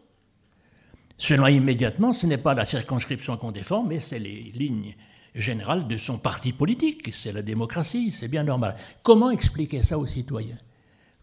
Selon 1.16 1.48
immédiatement, 1.48 2.12
ce 2.12 2.28
n'est 2.28 2.38
pas 2.38 2.54
la 2.54 2.64
circonscription 2.64 3.36
qu'on 3.36 3.50
défend, 3.50 3.82
mais 3.82 3.98
c'est 3.98 4.20
les 4.20 4.52
lignes 4.54 4.94
générales 5.34 5.86
de 5.86 5.96
son 5.96 6.18
parti 6.18 6.52
politique. 6.52 7.12
C'est 7.14 7.32
la 7.32 7.42
démocratie, 7.42 8.12
c'est 8.12 8.28
bien 8.28 8.44
normal. 8.44 8.76
Comment 9.02 9.30
expliquer 9.30 9.82
ça 9.82 9.98
aux 9.98 10.06
citoyens? 10.06 10.58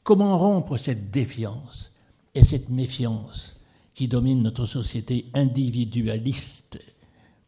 Comment 0.03 0.37
rompre 0.37 0.77
cette 0.77 1.11
défiance 1.11 1.91
et 2.33 2.43
cette 2.43 2.69
méfiance 2.69 3.59
qui 3.93 4.07
domine 4.07 4.43
notre 4.43 4.65
société 4.65 5.29
individualiste 5.33 6.79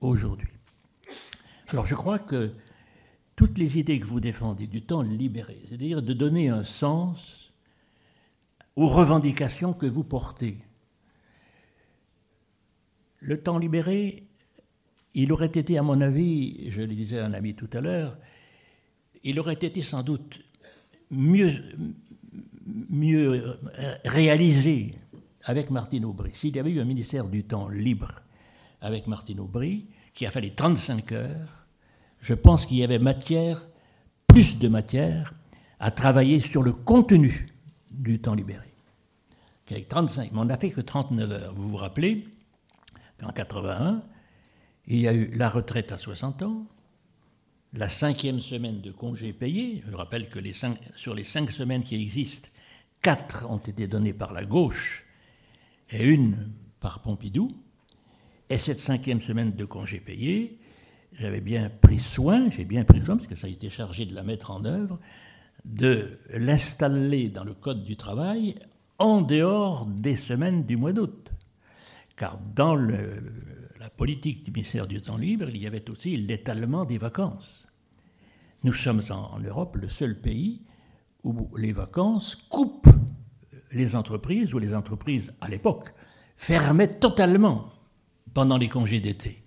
aujourd'hui? 0.02 0.50
Alors 1.70 1.86
je 1.86 1.96
crois 1.96 2.20
que 2.20 2.54
toutes 3.36 3.58
les 3.58 3.78
idées 3.78 4.00
que 4.00 4.06
vous 4.06 4.20
défendez 4.20 4.68
du 4.68 4.82
temps 4.82 5.02
libéré, 5.02 5.60
c'est-à-dire 5.68 6.02
de 6.02 6.14
donner 6.14 6.50
un 6.50 6.64
sens 6.64 7.52
aux 8.76 8.88
revendications 8.88 9.74
que 9.74 9.86
vous 9.86 10.04
portez, 10.04 10.60
le 13.20 13.42
temps 13.42 13.58
libéré, 13.58 14.27
il 15.14 15.32
aurait 15.34 15.48
été, 15.48 15.78
à 15.78 15.84
mon 15.84 16.02
avis, 16.02 16.70
je 16.70 16.82
le 16.82 16.94
disais 16.96 17.20
à 17.20 17.26
un 17.26 17.34
ami 17.34 17.56
tout 17.56 17.70
à 17.74 17.82
l'heure, 17.82 18.18
il 19.24 19.40
aurait 19.40 19.54
été 19.54 19.82
sans 19.82 20.04
doute 20.04 20.40
mieux, 21.10 21.64
réalisé 24.06 24.96
avec 25.44 25.70
Martine 25.72 26.06
Aubry. 26.06 26.32
S'il 26.34 26.56
y 26.56 26.60
avait 26.60 26.72
eu 26.72 26.82
un 26.82 26.86
ministère 26.86 27.28
du 27.28 27.44
temps 27.44 27.70
libre 27.70 28.22
avec 28.82 29.08
Martine 29.08 29.40
Aubry, 29.40 29.88
qui 30.14 30.26
a 30.26 30.32
fallu 30.32 30.54
35 30.54 31.12
heures, 31.14 31.66
je 32.20 32.34
pense 32.34 32.66
qu'il 32.66 32.78
y 32.78 32.84
avait 32.84 33.00
matière, 33.00 33.68
plus 34.28 34.60
de 34.60 34.68
matière, 34.68 35.34
à 35.80 35.92
travailler 35.92 36.40
sur 36.40 36.64
le 36.64 36.74
contenu 36.74 37.50
du 37.92 38.20
temps 38.20 38.36
libéré. 38.36 38.68
Avec 39.70 39.88
35, 39.90 40.32
mais 40.32 40.40
on 40.40 40.46
n'a 40.46 40.58
fait 40.58 40.70
que 40.70 40.82
39 40.82 41.32
heures. 41.32 41.54
Vous 41.54 41.70
vous 41.70 41.78
rappelez 41.78 42.26
qu'en 43.20 43.32
81, 43.32 44.02
il 44.88 45.00
y 45.00 45.08
a 45.08 45.14
eu 45.14 45.28
la 45.34 45.50
retraite 45.50 45.92
à 45.92 45.98
60 45.98 46.44
ans, 46.44 46.66
la 47.74 47.90
cinquième 47.90 48.40
semaine 48.40 48.82
de 48.82 48.92
congés 48.92 49.34
payés. 49.34 49.84
Je 49.88 49.96
rappelle 49.96 50.30
que 50.30 50.40
sur 50.96 51.14
les 51.14 51.24
cinq 51.24 51.52
semaines 51.52 51.84
qui 51.84 51.96
existent, 51.96 52.50
quatre 53.02 53.46
ont 53.50 53.58
été 53.58 53.88
données 53.88 54.14
par 54.14 54.34
la 54.34 54.46
gauche 54.46 55.06
et 55.90 56.04
une 56.04 56.52
par 56.80 57.02
Pompidou. 57.02 57.50
Et 58.50 58.58
cette 58.58 58.80
cinquième 58.80 59.20
semaine 59.20 59.52
de 59.52 59.66
congés 59.66 60.00
payés, 60.00 60.58
j'avais 61.14 61.42
bien 61.42 61.70
pris 61.70 62.00
soin, 62.00 62.50
j'ai 62.50 62.64
bien 62.64 62.86
pris 62.86 63.02
soin, 63.02 63.18
parce 63.18 63.28
que 63.28 63.36
j'ai 63.36 63.50
été 63.50 63.70
chargé 63.70 64.06
de 64.06 64.16
la 64.16 64.24
mettre 64.24 64.52
en 64.52 64.64
œuvre, 64.64 65.00
de 65.66 66.18
l'installer 66.30 67.28
dans 67.28 67.44
le 67.44 67.54
Code 67.54 67.84
du 67.84 67.98
travail 67.98 68.56
en 69.00 69.22
dehors 69.22 69.86
des 69.86 70.16
semaines 70.16 70.64
du 70.66 70.78
mois 70.78 70.94
d'août. 70.94 71.30
Car 72.16 72.40
dans 72.56 72.76
la 73.80 73.90
politique 73.90 74.44
du 74.44 74.52
ministère 74.52 74.88
du 74.88 75.02
Temps 75.02 75.18
libre, 75.18 75.50
il 75.50 75.58
y 75.58 75.68
avait 75.68 75.90
aussi 75.90 76.18
l'étalement 76.18 76.86
des 76.86 76.98
vacances. 76.98 77.66
Nous 78.64 78.74
sommes 78.74 79.04
en, 79.10 79.40
Europe 79.40 79.76
le 79.76 79.90
seul 79.90 80.20
pays 80.20 80.62
où 81.24 81.50
les 81.58 81.74
vacances 81.74 82.36
coupent 82.50 82.90
les 83.72 83.96
entreprises, 83.96 84.54
où 84.54 84.60
les 84.60 84.74
entreprises, 84.74 85.34
à 85.42 85.50
l'époque, 85.50 85.90
fermaient 86.36 87.00
totalement 87.00 87.70
pendant 88.34 88.58
les 88.58 88.70
congés 88.70 89.00
d'été. 89.00 89.44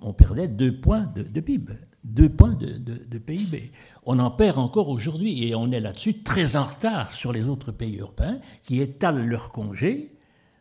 On 0.00 0.12
perdait 0.12 0.48
deux 0.48 0.80
points 0.80 1.12
de, 1.14 1.40
PIB, 1.40 1.72
deux 2.04 2.28
points 2.28 2.54
de, 2.54 3.18
PIB. 3.18 3.72
On 4.04 4.18
en 4.18 4.30
perd 4.30 4.58
encore 4.58 4.88
aujourd'hui 4.88 5.46
et 5.46 5.54
on 5.54 5.70
est 5.72 5.80
là-dessus 5.80 6.22
très 6.22 6.56
en 6.56 6.64
retard 6.64 7.12
sur 7.14 7.32
les 7.32 7.48
autres 7.48 7.72
pays 7.72 7.98
européens 7.98 8.40
qui 8.62 8.80
étalent 8.80 9.24
leurs 9.24 9.52
congés 9.52 10.12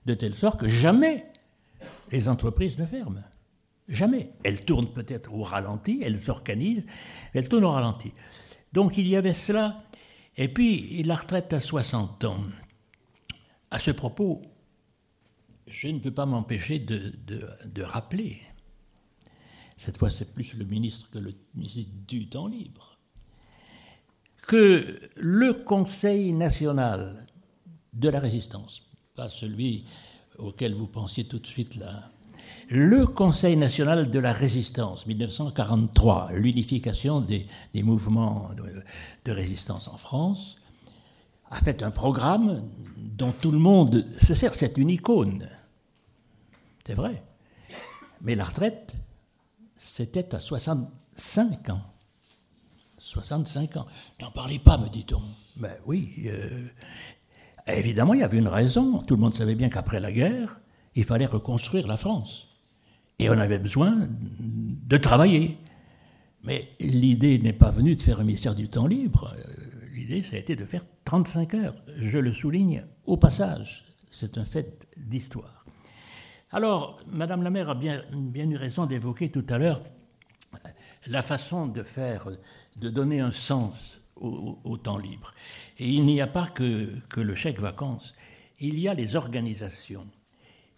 de 0.06 0.14
telle 0.14 0.36
sorte 0.36 0.60
que 0.60 0.70
jamais 0.70 1.26
les 2.12 2.30
entreprises 2.30 2.78
ne 2.78 2.86
ferment. 2.86 3.24
Jamais. 3.88 4.32
Elles 4.44 4.66
tournent 4.66 4.92
peut-être 4.92 5.34
au 5.34 5.44
ralenti, 5.44 6.02
elles 6.04 6.20
s'organisent, 6.20 6.86
elles 7.34 7.48
tournent 7.48 7.66
au 7.66 7.72
ralenti. 7.72 8.14
Donc 8.74 8.98
il 8.98 9.08
y 9.08 9.16
avait 9.16 9.34
cela. 9.34 9.84
Et 10.38 10.50
puis 10.50 11.02
la 11.04 11.16
retraite 11.16 11.54
à 11.54 11.60
60 11.60 12.24
ans. 12.26 12.44
À 13.72 13.80
ce 13.80 13.92
propos, 13.92 14.42
je 15.68 15.88
ne 15.88 16.00
peux 16.00 16.12
pas 16.12 16.26
m'empêcher 16.26 16.80
de, 16.80 17.14
de, 17.26 17.82
rappeler, 17.82 18.42
cette 19.78 19.98
fois 19.98 20.10
c'est 20.10 20.34
plus 20.34 20.54
le 20.54 20.66
ministre 20.66 21.10
que 21.10 21.18
le 21.18 21.34
ministre 21.56 21.92
du 22.08 22.30
temps 22.30 22.48
libre, 22.48 22.98
que 24.48 25.00
le 25.16 25.54
Conseil 25.54 26.34
national 26.34 27.26
de 27.94 28.10
la 28.10 28.20
résistance, 28.20 28.84
pas 29.16 29.30
celui 29.30 29.86
auquel 30.38 30.74
vous 30.74 30.88
pensiez 30.88 31.26
tout 31.26 31.40
de 31.40 31.48
suite 31.48 31.76
là, 31.76 32.12
le 32.70 33.06
Conseil 33.06 33.56
national 33.58 34.10
de 34.10 34.20
la 34.20 34.34
résistance, 34.34 35.06
1943, 35.06 36.32
l'unification 36.34 37.22
des, 37.22 37.48
mouvements 37.76 38.50
de, 39.24 39.32
résistance 39.32 39.88
en 39.88 39.98
France, 39.98 40.56
a 41.52 41.58
fait 41.58 41.84
un 41.84 41.92
programme 41.92 42.68
dont 42.98 43.32
tout 43.32 43.52
le 43.52 43.60
monde 43.60 44.06
se 44.20 44.34
sert. 44.34 44.56
C'est 44.56 44.78
une 44.78 44.90
icône. 44.90 45.48
C'est 46.86 46.96
vrai. 46.96 47.24
Mais 48.22 48.34
la 48.34 48.44
retraite, 48.44 48.96
c'était 49.76 50.34
à 50.34 50.40
65 50.40 51.70
ans. 51.70 51.82
65 52.98 53.78
ans. 53.78 53.86
N'en 54.20 54.32
parlez 54.32 54.58
pas, 54.58 54.80
me 54.80 54.90
dit-on. 54.90 55.22
Ben 55.58 55.78
oui. 55.86 56.24
Euh, 56.26 56.68
évidemment, 57.68 58.14
il 58.14 58.22
y 58.22 58.24
avait 58.24 58.38
une 58.38 58.48
raison. 58.48 59.00
Tout 59.00 59.16
le 59.16 59.22
monde 59.22 59.34
savait 59.34 59.56
bien 59.56 59.70
qu'après 59.70 60.00
la 60.00 60.12
guerre, 60.12 60.60
il 60.96 61.04
fallait 61.04 61.26
reconstruire 61.26 61.88
la 61.88 61.98
France. 61.98 62.48
Et 63.20 63.30
on 63.30 63.34
avait 63.34 63.60
besoin 63.60 64.08
de 64.10 64.98
travailler. 64.98 65.58
Mais 66.44 66.70
l'idée 66.80 67.40
n'est 67.40 67.54
pas 67.54 67.72
venue 67.72 67.96
de 67.96 68.02
faire 68.02 68.20
un 68.20 68.24
ministère 68.24 68.56
du 68.56 68.70
temps 68.70 68.88
libre. 68.88 69.34
L'idée, 69.94 70.22
ça 70.24 70.36
a 70.36 70.40
été 70.40 70.56
de 70.56 70.66
faire 70.66 70.84
35 71.06 71.54
heures. 71.56 71.76
Je 71.98 72.18
le 72.18 72.32
souligne 72.32 72.86
au 73.06 73.18
passage. 73.18 73.86
C'est 74.12 74.38
un 74.38 74.46
fait 74.46 74.88
d'histoire. 74.98 75.66
Alors, 76.52 77.00
Madame 77.08 77.42
la 77.42 77.50
maire 77.50 77.70
a 77.70 77.76
bien, 77.76 78.04
bien 78.14 78.50
eu 78.50 78.56
raison 78.56 78.86
d'évoquer 78.86 79.30
tout 79.30 79.46
à 79.50 79.58
l'heure 79.58 79.82
la 81.08 81.22
façon 81.22 81.68
de 81.68 81.84
faire, 81.84 82.28
de 82.78 82.90
donner 82.90 83.20
un 83.20 83.32
sens 83.32 84.02
au, 84.16 84.78
temps 84.78 84.98
libre. 84.98 85.34
Et 85.78 85.90
il 85.90 86.06
n'y 86.06 86.22
a 86.22 86.28
pas 86.28 86.48
que, 86.48 86.90
le 87.16 87.36
chèque 87.36 87.60
vacances, 87.60 88.14
il 88.60 88.80
y 88.80 88.88
a 88.88 88.94
les 88.94 89.16
organisations. 89.16 90.08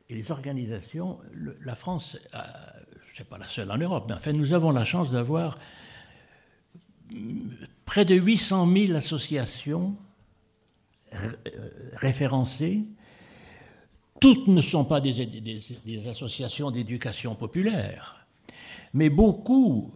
Et 0.09 0.15
les 0.15 0.31
organisations, 0.31 1.19
la 1.63 1.75
France, 1.75 2.17
je 3.13 3.19
n'est 3.19 3.29
pas 3.29 3.37
la 3.37 3.47
seule 3.47 3.71
en 3.71 3.77
Europe, 3.77 4.05
mais 4.07 4.15
enfin 4.15 4.31
nous 4.31 4.53
avons 4.53 4.71
la 4.71 4.85
chance 4.85 5.11
d'avoir 5.11 5.57
près 7.85 8.05
de 8.05 8.15
800 8.15 8.71
000 8.71 8.93
associations 8.95 9.95
euh, 11.13 11.31
référencées. 11.93 12.83
Toutes 14.19 14.47
ne 14.47 14.61
sont 14.61 14.85
pas 14.85 14.99
des 14.99 16.07
associations 16.07 16.71
d'éducation 16.71 17.35
populaire, 17.35 18.25
mais 18.93 19.09
beaucoup, 19.09 19.93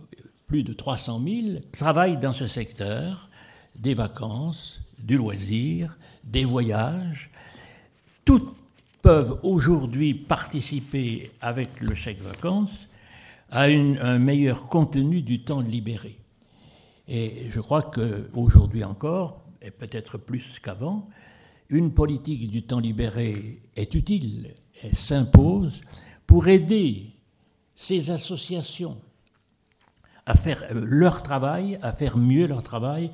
plus 0.47 0.63
de 0.63 0.73
300 0.73 1.21
000, 1.23 1.59
travaillent 1.71 2.17
dans 2.17 2.33
ce 2.33 2.47
secteur 2.47 3.29
des 3.75 3.93
vacances, 3.93 4.81
du 5.03 5.17
loisir, 5.17 5.97
des 6.23 6.45
voyages. 6.45 7.29
Toutes 8.25 8.55
peuvent 9.01 9.39
aujourd'hui 9.43 10.13
participer 10.13 11.31
avec 11.41 11.81
le 11.81 11.95
chèque 11.95 12.21
vacances 12.21 12.87
à 13.49 13.63
un 13.63 14.19
meilleur 14.19 14.67
contenu 14.67 15.21
du 15.21 15.43
temps 15.43 15.61
libéré. 15.61 16.17
Et 17.07 17.47
je 17.49 17.59
crois 17.59 17.81
qu'aujourd'hui 17.81 18.83
encore, 18.83 19.43
et 19.61 19.71
peut-être 19.71 20.17
plus 20.17 20.59
qu'avant, 20.59 21.09
une 21.69 21.93
politique 21.93 22.49
du 22.49 22.63
temps 22.63 22.79
libéré 22.79 23.61
est 23.75 23.93
utile, 23.95 24.53
elle 24.83 24.95
s'impose 24.95 25.81
pour 26.27 26.47
aider 26.47 27.09
ces 27.75 28.11
associations 28.11 28.97
à 30.25 30.35
faire 30.35 30.65
leur 30.73 31.23
travail, 31.23 31.77
à 31.81 31.91
faire 31.91 32.17
mieux 32.17 32.47
leur 32.47 32.63
travail, 32.63 33.11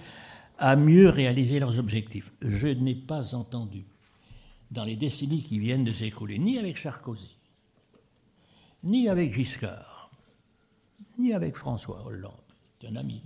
à 0.58 0.76
mieux 0.76 1.10
réaliser 1.10 1.60
leurs 1.60 1.78
objectifs. 1.78 2.32
Je 2.42 2.68
n'ai 2.68 2.96
pas 2.96 3.36
entendu, 3.36 3.86
dans 4.72 4.84
les 4.84 4.96
décennies 4.96 5.42
qui 5.42 5.60
viennent 5.60 5.84
de 5.84 5.94
s'écouler, 5.94 6.40
ni 6.40 6.58
avec 6.58 6.78
Sarkozy, 6.78 7.38
ni 8.84 9.10
avec 9.10 9.34
Giscard, 9.34 10.12
ni 11.18 11.34
avec 11.34 11.56
François 11.56 12.06
Hollande, 12.06 12.34
un 12.88 12.96
ami, 12.96 13.22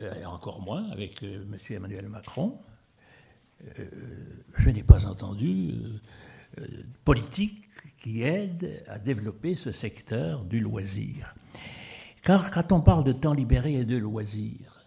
euh, 0.00 0.20
et 0.20 0.24
encore 0.24 0.62
moins 0.62 0.88
avec 0.90 1.22
euh, 1.22 1.42
M. 1.42 1.58
Emmanuel 1.70 2.08
Macron. 2.08 2.58
Euh, 3.78 3.90
je 4.56 4.70
n'ai 4.70 4.82
pas 4.82 5.06
entendu 5.06 5.74
politique 7.04 7.64
qui 7.98 8.22
aide 8.22 8.82
à 8.88 8.98
développer 8.98 9.54
ce 9.54 9.70
secteur 9.70 10.44
du 10.44 10.60
loisir. 10.60 11.34
Car 12.22 12.50
quand 12.50 12.72
on 12.72 12.80
parle 12.80 13.04
de 13.04 13.12
temps 13.12 13.34
libéré 13.34 13.74
et 13.74 13.84
de 13.84 13.96
loisir, 13.96 14.77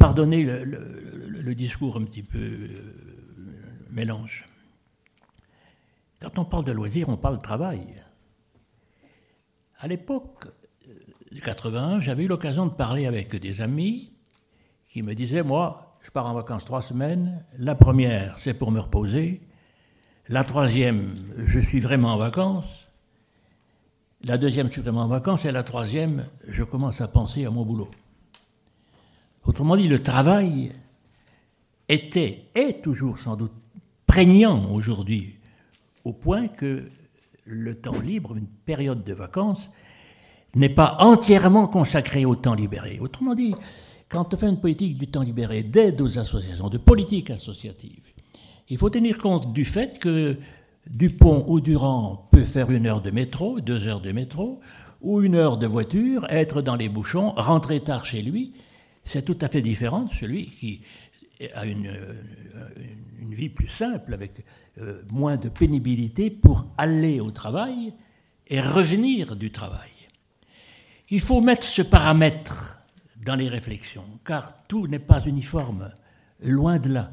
pardonnez 0.00 0.44
le, 0.44 1.54
discours 1.54 1.98
un 1.98 2.04
petit 2.04 2.22
peu 2.22 2.70
mélange. 3.90 4.46
Quand 6.20 6.38
on 6.38 6.44
parle 6.44 6.64
de 6.64 6.72
loisir, 6.72 7.08
on 7.10 7.18
parle 7.18 7.36
de 7.36 7.42
travail. 7.42 8.02
À 9.78 9.88
l'époque, 9.88 10.46
81, 11.44 12.00
j'avais 12.00 12.24
eu 12.24 12.28
l'occasion 12.28 12.66
de 12.66 12.72
parler 12.72 13.06
avec 13.06 13.36
des 13.36 13.60
amis 13.60 14.12
qui 14.88 15.02
me 15.02 15.14
disaient, 15.14 15.42
moi, 15.42 15.98
je 16.00 16.10
pars 16.10 16.26
en 16.26 16.34
vacances 16.34 16.64
trois 16.64 16.82
semaines, 16.82 17.44
la 17.58 17.74
première, 17.74 18.38
c'est 18.38 18.54
pour 18.54 18.70
me 18.70 18.80
reposer, 18.80 19.42
la 20.28 20.44
troisième, 20.44 21.14
je 21.36 21.60
suis 21.60 21.80
vraiment 21.80 22.14
en 22.14 22.16
vacances, 22.16 22.88
la 24.24 24.38
deuxième, 24.38 24.68
je 24.68 24.72
suis 24.72 24.82
vraiment 24.82 25.02
en 25.02 25.08
vacances, 25.08 25.44
et 25.44 25.52
la 25.52 25.62
troisième, 25.62 26.26
je 26.46 26.64
commence 26.64 27.00
à 27.02 27.08
penser 27.08 27.44
à 27.44 27.50
mon 27.50 27.64
boulot. 27.64 27.90
Autrement 29.44 29.76
dit, 29.76 29.88
le 29.88 30.02
travail 30.02 30.72
était, 31.88 32.44
est 32.54 32.82
toujours 32.82 33.18
sans 33.18 33.36
doute 33.36 33.52
prégnant 34.06 34.72
aujourd'hui, 34.72 35.36
au 36.04 36.12
point 36.12 36.48
que 36.48 36.90
le 37.44 37.74
temps 37.74 38.00
libre, 38.00 38.36
une 38.36 38.46
période 38.46 39.04
de 39.04 39.12
vacances, 39.12 39.70
n'est 40.54 40.68
pas 40.68 40.96
entièrement 41.00 41.66
consacré 41.66 42.24
au 42.24 42.36
temps 42.36 42.54
libéré. 42.54 42.98
Autrement 43.00 43.34
dit, 43.34 43.54
quand 44.08 44.34
on 44.34 44.36
fait 44.36 44.48
une 44.48 44.60
politique 44.60 44.98
du 44.98 45.06
temps 45.06 45.22
libéré, 45.22 45.62
d'aide 45.62 46.00
aux 46.00 46.18
associations, 46.18 46.68
de 46.68 46.78
politique 46.78 47.30
associative, 47.30 48.02
il 48.68 48.78
faut 48.78 48.90
tenir 48.90 49.18
compte 49.18 49.52
du 49.52 49.64
fait 49.64 49.98
que 49.98 50.36
Dupont 50.88 51.44
ou 51.46 51.60
Durand 51.60 52.28
peut 52.32 52.44
faire 52.44 52.70
une 52.70 52.86
heure 52.86 53.02
de 53.02 53.10
métro, 53.10 53.60
deux 53.60 53.86
heures 53.86 54.00
de 54.00 54.12
métro, 54.12 54.60
ou 55.00 55.22
une 55.22 55.34
heure 55.34 55.56
de 55.56 55.66
voiture, 55.66 56.26
être 56.30 56.62
dans 56.62 56.76
les 56.76 56.88
bouchons, 56.88 57.32
rentrer 57.36 57.80
tard 57.80 58.04
chez 58.04 58.22
lui. 58.22 58.52
C'est 59.12 59.24
tout 59.24 59.38
à 59.40 59.48
fait 59.48 59.60
différent 59.60 60.04
de 60.04 60.14
celui 60.14 60.50
qui 60.50 60.82
a 61.52 61.66
une, 61.66 61.90
vie 63.28 63.48
plus 63.48 63.66
simple, 63.66 64.14
avec 64.14 64.44
euh, 64.78 65.02
moins 65.10 65.36
de 65.36 65.48
pénibilité 65.48 66.30
pour 66.30 66.72
aller 66.78 67.18
au 67.18 67.32
travail 67.32 67.92
et 68.46 68.60
revenir 68.60 69.34
du 69.34 69.50
travail. 69.50 69.90
Il 71.08 71.20
faut 71.20 71.40
mettre 71.40 71.66
ce 71.66 71.82
paramètre 71.82 72.78
dans 73.16 73.34
les 73.34 73.48
réflexions, 73.48 74.06
car 74.24 74.64
tout 74.68 74.86
n'est 74.86 75.00
pas 75.00 75.24
uniforme, 75.24 75.90
loin 76.40 76.78
de 76.78 76.90
là. 76.90 77.10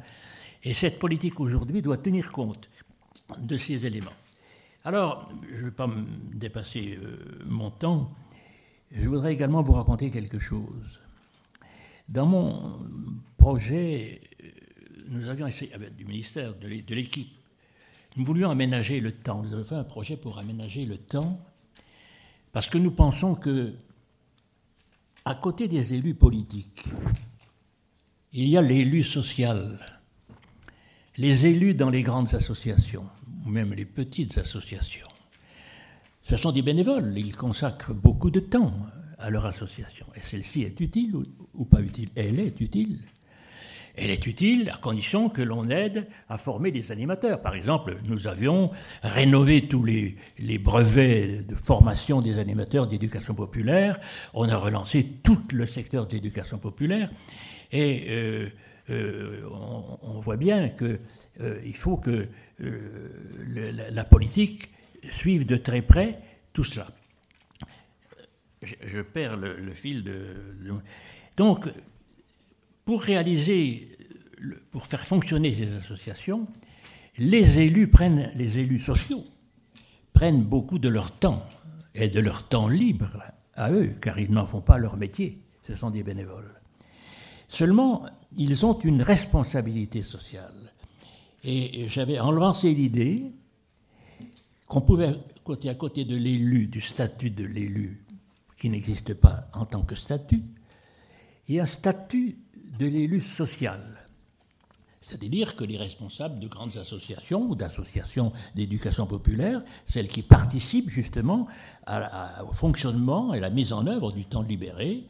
Et 0.63 0.75
cette 0.75 0.99
politique 0.99 1.39
aujourd'hui 1.39 1.81
doit 1.81 1.97
tenir 1.97 2.31
compte 2.31 2.69
de 3.39 3.57
ces 3.57 3.87
éléments. 3.87 4.19
Alors, 4.85 5.31
je 5.51 5.61
ne 5.61 5.65
vais 5.65 5.75
pas 5.75 5.87
me 5.87 6.05
dépasser 6.35 6.99
euh, 7.01 7.43
mon 7.47 7.71
temps, 7.71 8.11
je 8.91 9.09
voudrais 9.09 9.33
également 9.33 9.63
vous 9.63 9.73
raconter 9.73 10.11
quelque 10.11 10.37
chose. 10.37 11.01
Dans 12.09 12.25
mon 12.25 12.79
projet, 13.37 14.21
euh, 14.43 14.47
nous 15.09 15.29
avions 15.29 15.47
essayé, 15.47 15.73
avec 15.73 15.95
du 15.95 16.05
ministère, 16.05 16.55
de 16.55 16.67
l'équipe, 16.95 17.37
nous 18.17 18.25
voulions 18.25 18.49
aménager 18.49 18.99
le 18.99 19.11
temps. 19.11 19.43
Nous 19.43 19.53
avons 19.53 19.63
fait 19.63 19.75
un 19.75 19.83
projet 19.83 20.17
pour 20.17 20.39
aménager 20.39 20.85
le 20.85 20.97
temps, 20.97 21.39
parce 22.51 22.67
que 22.67 22.77
nous 22.77 22.91
pensons 22.91 23.35
que 23.35 23.73
à 25.23 25.35
côté 25.35 25.67
des 25.67 25.93
élus 25.93 26.15
politiques, 26.15 26.85
il 28.33 28.47
y 28.47 28.57
a 28.57 28.61
l'élu 28.61 29.03
social, 29.03 29.79
les 31.17 31.45
élus 31.47 31.75
dans 31.75 31.89
les 31.89 32.01
grandes 32.01 32.33
associations, 32.33 33.05
ou 33.45 33.49
même 33.49 33.73
les 33.73 33.85
petites 33.85 34.37
associations. 34.37 35.07
Ce 36.23 36.37
sont 36.37 36.51
des 36.51 36.61
bénévoles, 36.61 37.13
ils 37.17 37.35
consacrent 37.35 37.93
beaucoup 37.93 38.31
de 38.31 38.39
temps 38.39 38.73
à 39.17 39.29
leur 39.29 39.45
association. 39.45 40.05
Et 40.15 40.21
celle-ci 40.21 40.63
est 40.63 40.79
utile 40.79 41.15
ou, 41.53 41.65
pas 41.65 41.81
utile 41.81 42.09
Elle 42.15 42.39
est 42.39 42.59
utile. 42.59 42.99
Elle 43.95 44.11
est 44.11 44.27
utile 44.27 44.69
à 44.69 44.77
condition 44.77 45.27
que 45.27 45.41
l'on 45.41 45.69
aide 45.69 46.07
à 46.29 46.37
former 46.37 46.69
des 46.71 46.91
animateurs. 46.91 47.41
Par 47.41 47.55
exemple, 47.55 47.97
nous 48.03 48.27
avions 48.27 48.69
rénové 49.01 49.67
tous 49.67 49.83
les, 49.83 50.17
brevets 50.59 51.43
de 51.47 51.55
formation 51.55 52.21
des 52.21 52.37
animateurs 52.37 52.85
d'éducation 52.85 53.33
populaire. 53.33 53.99
On 54.35 54.47
a 54.49 54.55
relancé 54.55 55.03
tout 55.23 55.41
le 55.51 55.65
secteur 55.65 56.05
d'éducation 56.05 56.59
populaire. 56.59 57.09
Et 57.71 58.05
euh, 58.09 58.49
euh, 58.91 59.41
on, 60.03 60.19
voit 60.19 60.37
bien 60.37 60.69
qu'il 60.69 60.99
euh, 61.41 61.73
faut 61.73 61.97
que 61.97 62.27
la, 62.59 64.03
politique 64.03 64.69
suive 65.09 65.47
de 65.47 65.57
très 65.57 65.81
près 65.81 66.19
tout 66.53 66.63
cela. 66.63 66.87
Je, 68.81 69.01
perds 69.01 69.37
le, 69.37 69.73
fil 69.73 70.03
de... 70.03 70.35
Donc, 71.35 71.69
pour 72.85 73.01
réaliser, 73.01 73.97
pour 74.71 74.87
faire 74.87 75.05
fonctionner 75.05 75.55
ces 75.55 75.75
associations, 75.75 76.47
les 77.17 77.59
élus 77.59 77.87
prennent, 77.87 78.31
les 78.35 78.59
élus 78.59 78.79
sociaux 78.79 79.25
prennent 80.13 80.43
beaucoup 80.43 80.79
de 80.79 80.89
leur 80.89 81.11
temps 81.11 81.45
et 81.93 82.09
de 82.09 82.19
leur 82.19 82.47
temps 82.47 82.67
libre 82.67 83.23
à 83.55 83.71
eux, 83.71 83.93
car 84.01 84.19
ils 84.19 84.31
n'en 84.31 84.45
font 84.45 84.61
pas 84.61 84.77
leur 84.77 84.97
métier, 84.97 85.41
ce 85.65 85.75
sont 85.75 85.89
des 85.89 86.03
bénévoles. 86.03 86.61
Seulement, 87.47 88.05
ils 88.37 88.65
ont 88.65 88.77
une 88.79 89.01
responsabilité 89.01 90.01
sociale. 90.01 90.73
Et 91.43 91.87
j'avais 91.87 92.17
lancé 92.17 92.73
l'idée 92.73 93.31
qu'on 94.67 94.81
pouvait, 94.81 95.15
côté 95.43 95.69
à 95.69 95.75
côté 95.75 96.03
de 96.03 96.15
l'élu, 96.15 96.67
du 96.67 96.81
statut 96.81 97.31
de 97.31 97.45
l'élu, 97.45 98.05
qui 98.59 98.69
n'existe 98.69 99.13
pas 99.13 99.45
en 99.53 99.65
tant 99.65 99.83
que 99.83 99.95
statut, 99.95 100.43
a 101.49 101.61
un 101.61 101.65
statut 101.65 102.37
de 102.79 102.87
l'élu 102.87 103.21
social. 103.21 103.81
C'est-à-dire 104.99 105.55
que 105.55 105.63
les 105.63 105.77
responsables 105.77 106.39
de 106.39 106.47
grandes 106.47 106.75
associations 106.75 107.43
ou 107.43 107.55
d'associations 107.55 108.33
d'éducation 108.55 109.05
populaire, 109.05 109.63
celles 109.85 110.09
qui 110.09 110.21
participent 110.21 110.89
justement 110.89 111.47
au 111.87 112.53
fonctionnement 112.53 113.33
et 113.33 113.37
à 113.37 113.41
la 113.41 113.49
mise 113.49 113.71
en 113.71 113.87
œuvre 113.87 114.11
du 114.11 114.25
temps 114.25 114.41
libéré, 114.41 115.07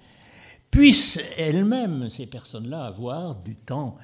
puissent 0.69 1.19
elles-mêmes, 1.37 2.09
ces 2.09 2.27
personnes-là, 2.27 2.85
avoir 2.85 3.35
du 3.35 3.55
temps 3.55 3.97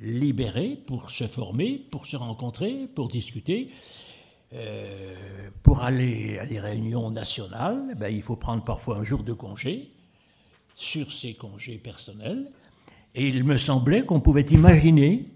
libéré 0.00 0.82
pour 0.86 1.10
se 1.10 1.26
former, 1.26 1.78
pour 1.78 2.06
se 2.06 2.16
rencontrer, 2.16 2.88
pour 2.94 3.08
discuter. 3.08 3.70
Pour 5.62 5.82
aller 5.82 6.38
à 6.38 6.46
des 6.46 6.58
réunions 6.58 7.10
nationales, 7.10 7.94
ben, 7.96 8.08
il 8.08 8.22
faut 8.22 8.36
prendre 8.36 8.64
parfois 8.64 8.98
un 8.98 9.04
jour 9.04 9.22
de 9.22 9.32
congé 9.32 9.90
sur 10.74 11.12
ses 11.12 11.34
congés 11.34 11.78
personnels. 11.78 12.50
Et 13.14 13.28
il 13.28 13.44
me 13.44 13.56
semblait 13.56 14.04
qu'on 14.04 14.20
pouvait 14.20 14.42
imaginer 14.42 15.26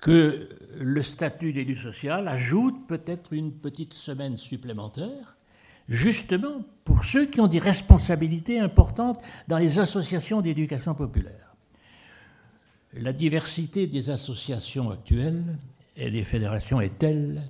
que 0.00 0.48
le 0.78 1.02
statut 1.02 1.52
d'élu 1.52 1.76
social 1.76 2.26
ajoute 2.26 2.86
peut-être 2.86 3.32
une 3.32 3.52
petite 3.52 3.92
semaine 3.92 4.36
supplémentaire, 4.36 5.36
justement 5.88 6.64
pour 6.84 7.04
ceux 7.04 7.26
qui 7.26 7.40
ont 7.40 7.46
des 7.46 7.58
responsabilités 7.58 8.58
importantes 8.58 9.20
dans 9.48 9.58
les 9.58 9.78
associations 9.78 10.40
d'éducation 10.40 10.94
populaire. 10.94 11.54
La 12.94 13.12
diversité 13.12 13.86
des 13.86 14.10
associations 14.10 14.90
actuelles 14.90 15.58
et 15.96 16.10
des 16.10 16.24
fédérations 16.24 16.80
est 16.80 16.98
telle, 16.98 17.42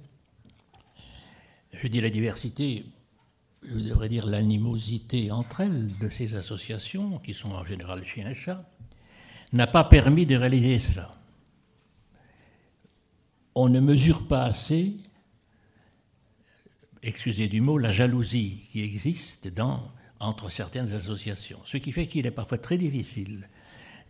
je 1.82 1.88
dis 1.88 2.00
la 2.00 2.10
diversité, 2.10 2.84
je 3.62 3.78
devrais 3.78 4.08
dire 4.08 4.26
l'animosité 4.26 5.30
entre 5.30 5.60
elles 5.62 5.96
de 5.98 6.10
ces 6.10 6.34
associations, 6.34 7.18
qui 7.18 7.32
sont 7.32 7.52
en 7.52 7.64
général 7.64 8.04
chien 8.04 8.28
et 8.28 8.34
chat, 8.34 8.70
n'a 9.52 9.66
pas 9.66 9.84
permis 9.84 10.26
de 10.26 10.36
réaliser 10.36 10.78
cela. 10.78 11.10
On 13.54 13.68
ne 13.70 13.80
mesure 13.80 14.28
pas 14.28 14.44
assez, 14.44 14.98
excusez 17.02 17.48
du 17.48 17.62
mot, 17.62 17.78
la 17.78 17.90
jalousie 17.90 18.68
qui 18.72 18.82
existe 18.82 19.48
dans, 19.48 19.90
entre 20.20 20.50
certaines 20.50 20.92
associations. 20.92 21.60
Ce 21.64 21.78
qui 21.78 21.92
fait 21.92 22.06
qu'il 22.06 22.26
est 22.26 22.30
parfois 22.30 22.58
très 22.58 22.76
difficile 22.76 23.48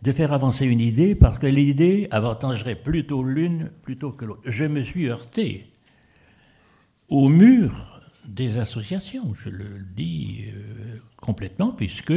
de 0.01 0.11
faire 0.11 0.33
avancer 0.33 0.65
une 0.65 0.81
idée 0.81 1.15
parce 1.15 1.39
que 1.39 1.47
l'idée 1.47 2.09
avantagerait 2.11 2.75
plutôt 2.75 3.23
l'une 3.23 3.71
plutôt 3.81 4.11
que 4.11 4.25
l'autre. 4.25 4.41
Je 4.45 4.65
me 4.65 4.81
suis 4.81 5.07
heurté 5.07 5.70
au 7.11 7.27
mur 7.27 8.01
des 8.25 8.57
associations, 8.57 9.33
je 9.33 9.49
le 9.49 9.85
dis 9.95 10.45
euh, 10.47 10.97
complètement, 11.17 11.71
puisque 11.71 12.13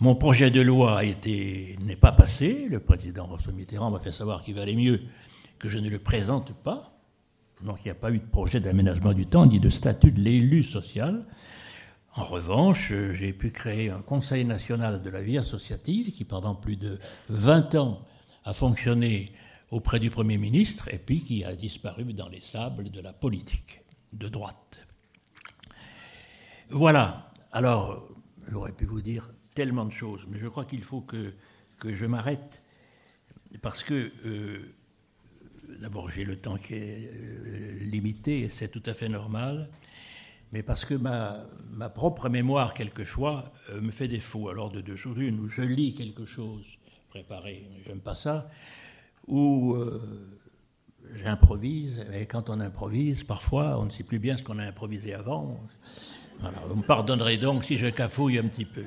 mon 0.00 0.16
projet 0.16 0.50
de 0.50 0.62
loi 0.62 1.02
n'est 1.02 1.96
pas 2.00 2.12
passé. 2.12 2.66
Le 2.70 2.80
président 2.80 3.26
François 3.26 3.52
Mitterrand 3.52 3.90
m'a 3.90 3.98
fait 3.98 4.10
savoir 4.10 4.42
qu'il 4.42 4.54
valait 4.54 4.74
mieux 4.74 5.02
que 5.58 5.68
je 5.68 5.78
ne 5.78 5.90
le 5.90 5.98
présente 5.98 6.54
pas. 6.54 6.98
Donc 7.62 7.80
il 7.80 7.88
n'y 7.88 7.90
a 7.90 7.96
pas 7.96 8.10
eu 8.10 8.18
de 8.18 8.26
projet 8.26 8.60
d'aménagement 8.60 9.12
du 9.12 9.26
temps 9.26 9.44
ni 9.44 9.60
de 9.60 9.68
statut 9.68 10.10
de 10.10 10.20
l'élu 10.20 10.62
social. 10.62 11.26
En 12.14 12.24
revanche, 12.24 12.92
j'ai 13.12 13.32
pu 13.32 13.50
créer 13.50 13.90
un 13.90 14.00
Conseil 14.00 14.44
national 14.44 15.02
de 15.02 15.10
la 15.10 15.20
vie 15.20 15.36
associative 15.36 16.12
qui, 16.12 16.24
pendant 16.24 16.54
plus 16.54 16.76
de 16.76 16.98
20 17.28 17.74
ans, 17.74 18.00
a 18.44 18.54
fonctionné 18.54 19.32
auprès 19.70 20.00
du 20.00 20.08
Premier 20.08 20.38
ministre 20.38 20.88
et 20.92 20.98
puis 20.98 21.20
qui 21.20 21.44
a 21.44 21.54
disparu 21.54 22.14
dans 22.14 22.28
les 22.28 22.40
sables 22.40 22.90
de 22.90 23.00
la 23.00 23.12
politique 23.12 23.82
de 24.12 24.28
droite. 24.28 24.80
Voilà. 26.70 27.30
Alors, 27.52 28.08
j'aurais 28.48 28.72
pu 28.72 28.84
vous 28.84 29.00
dire 29.00 29.30
tellement 29.54 29.84
de 29.84 29.92
choses, 29.92 30.26
mais 30.28 30.38
je 30.38 30.46
crois 30.46 30.64
qu'il 30.64 30.84
faut 30.84 31.00
que, 31.00 31.34
que 31.78 31.94
je 31.94 32.06
m'arrête 32.06 32.60
parce 33.62 33.82
que, 33.82 34.12
euh, 34.26 34.74
d'abord, 35.80 36.10
j'ai 36.10 36.24
le 36.24 36.36
temps 36.36 36.56
qui 36.56 36.74
est 36.74 37.10
euh, 37.10 37.78
limité, 37.84 38.48
c'est 38.50 38.68
tout 38.68 38.82
à 38.84 38.94
fait 38.94 39.08
normal, 39.08 39.70
mais 40.52 40.62
parce 40.62 40.84
que 40.84 40.94
ma, 40.94 41.46
ma 41.70 41.88
propre 41.88 42.28
mémoire, 42.28 42.74
quelquefois, 42.74 43.52
euh, 43.70 43.80
me 43.80 43.90
fait 43.90 44.08
défaut. 44.08 44.48
Alors, 44.48 44.70
de 44.70 44.80
deux 44.80 44.96
choses, 44.96 45.16
une, 45.18 45.40
où 45.40 45.48
je 45.48 45.62
lis 45.62 45.94
quelque 45.94 46.26
chose 46.26 46.64
préparé, 47.08 47.66
j'aime 47.86 48.00
pas 48.00 48.14
ça, 48.14 48.50
ou 49.26 49.76
j'improvise, 51.14 52.06
et 52.12 52.26
quand 52.26 52.50
on 52.50 52.60
improvise, 52.60 53.24
parfois, 53.24 53.78
on 53.78 53.84
ne 53.84 53.90
sait 53.90 54.04
plus 54.04 54.18
bien 54.18 54.36
ce 54.36 54.42
qu'on 54.42 54.58
a 54.58 54.64
improvisé 54.64 55.14
avant. 55.14 55.58
vous 56.40 56.76
me 56.76 56.82
pardonnerez 56.82 57.36
donc 57.36 57.64
si 57.64 57.78
je 57.78 57.86
cafouille 57.86 58.38
un 58.38 58.46
petit 58.48 58.64
peu. 58.64 58.84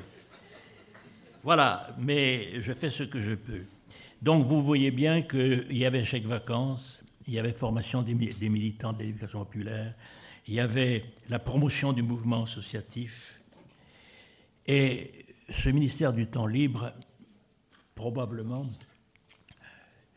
Voilà, 1.44 1.96
mais 1.98 2.62
je 2.62 2.74
fais 2.74 2.90
ce 2.90 3.04
que 3.04 3.22
je 3.22 3.34
peux. 3.34 3.64
Donc 4.22 4.44
vous 4.44 4.62
voyez 4.62 4.92
bien 4.92 5.24
qu'il 5.24 5.76
y 5.76 5.86
avait 5.86 6.06
chèque 6.06 6.26
vacances, 6.26 7.00
il 7.28 7.34
y 7.34 7.40
avait 7.40 7.54
formation 7.54 8.04
des, 8.04 8.14
militants 8.14 8.94
de 8.94 9.00
l'éducation 9.00 9.40
populaire, 9.40 9.96
il 10.48 10.54
y 10.54 10.60
avait 10.60 11.06
la 11.30 11.40
promotion 11.40 11.94
du 11.94 12.04
mouvement 12.04 12.44
associatif. 12.44 13.40
Et 14.68 15.26
ce 15.50 15.70
ministère 15.70 16.14
du 16.14 16.28
temps 16.28 16.46
libre, 16.46 16.94
probablement, 17.96 18.68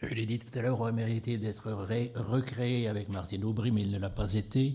je 0.09 0.15
l'ai 0.15 0.27
dit 0.27 0.39
tout 0.39 0.59
à 0.59 0.63
l'heure, 0.63 0.81
aurait 0.81 0.93
mérité 0.93 1.39
d'être 1.39 1.71
recréé 1.73 2.89
avec 2.89 3.09
Martine 3.09 3.45
Aubry, 3.45 3.71
mais 3.71 3.83
il 3.83 3.91
ne 3.91 3.99
l'a 3.99 4.11
pas 4.11 4.35
été. 4.35 4.75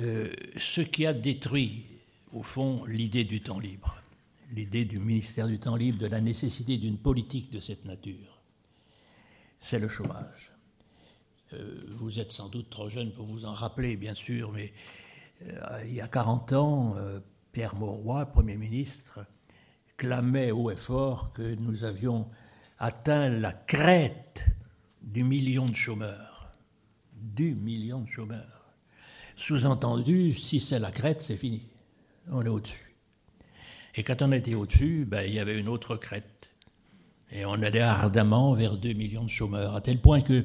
Euh, 0.00 0.32
ce 0.56 0.80
qui 0.80 1.06
a 1.06 1.12
détruit, 1.12 1.86
au 2.32 2.42
fond, 2.42 2.84
l'idée 2.84 3.24
du 3.24 3.40
temps 3.40 3.58
libre, 3.58 3.96
l'idée 4.52 4.84
du 4.84 4.98
ministère 4.98 5.48
du 5.48 5.58
temps 5.58 5.76
libre, 5.76 5.98
de 5.98 6.06
la 6.06 6.20
nécessité 6.20 6.78
d'une 6.78 6.98
politique 6.98 7.50
de 7.50 7.60
cette 7.60 7.84
nature, 7.84 8.40
c'est 9.60 9.78
le 9.78 9.88
chômage. 9.88 10.52
Euh, 11.52 11.82
vous 11.96 12.20
êtes 12.20 12.32
sans 12.32 12.48
doute 12.48 12.70
trop 12.70 12.88
jeune 12.88 13.12
pour 13.12 13.26
vous 13.26 13.44
en 13.44 13.52
rappeler, 13.52 13.96
bien 13.96 14.14
sûr, 14.14 14.52
mais 14.52 14.72
euh, 15.42 15.84
il 15.86 15.94
y 15.94 16.00
a 16.00 16.08
40 16.08 16.52
ans, 16.52 16.96
Pierre 17.52 17.74
Mauroy, 17.74 18.26
Premier 18.26 18.56
ministre, 18.56 19.24
clamait 19.96 20.50
haut 20.50 20.70
et 20.70 20.76
fort 20.76 21.32
que 21.32 21.54
nous 21.56 21.84
avions 21.84 22.28
atteint 22.80 23.28
la 23.28 23.52
crête 23.52 24.46
du 25.02 25.22
million 25.22 25.66
de 25.66 25.76
chômeurs. 25.76 26.50
Du 27.12 27.54
million 27.54 28.00
de 28.00 28.08
chômeurs. 28.08 28.74
Sous-entendu, 29.36 30.34
si 30.34 30.60
c'est 30.60 30.78
la 30.78 30.90
crête, 30.90 31.20
c'est 31.20 31.36
fini. 31.36 31.62
On 32.30 32.42
est 32.42 32.48
au-dessus. 32.48 32.94
Et 33.94 34.02
quand 34.02 34.22
on 34.22 34.32
était 34.32 34.54
au-dessus, 34.54 35.04
ben, 35.06 35.22
il 35.26 35.34
y 35.34 35.38
avait 35.38 35.58
une 35.58 35.68
autre 35.68 35.96
crête. 35.96 36.50
Et 37.30 37.44
on 37.44 37.54
allait 37.54 37.80
ardemment 37.80 38.54
vers 38.54 38.76
2 38.76 38.94
millions 38.94 39.24
de 39.24 39.30
chômeurs, 39.30 39.76
à 39.76 39.82
tel 39.82 40.00
point 40.00 40.22
que, 40.22 40.44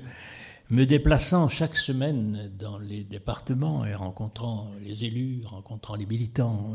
me 0.71 0.85
déplaçant 0.85 1.47
chaque 1.47 1.75
semaine 1.75 2.51
dans 2.57 2.79
les 2.79 3.03
départements 3.03 3.85
et 3.85 3.93
rencontrant 3.93 4.71
les 4.81 5.05
élus, 5.05 5.43
rencontrant 5.45 5.95
les 5.95 6.07
militants 6.07 6.73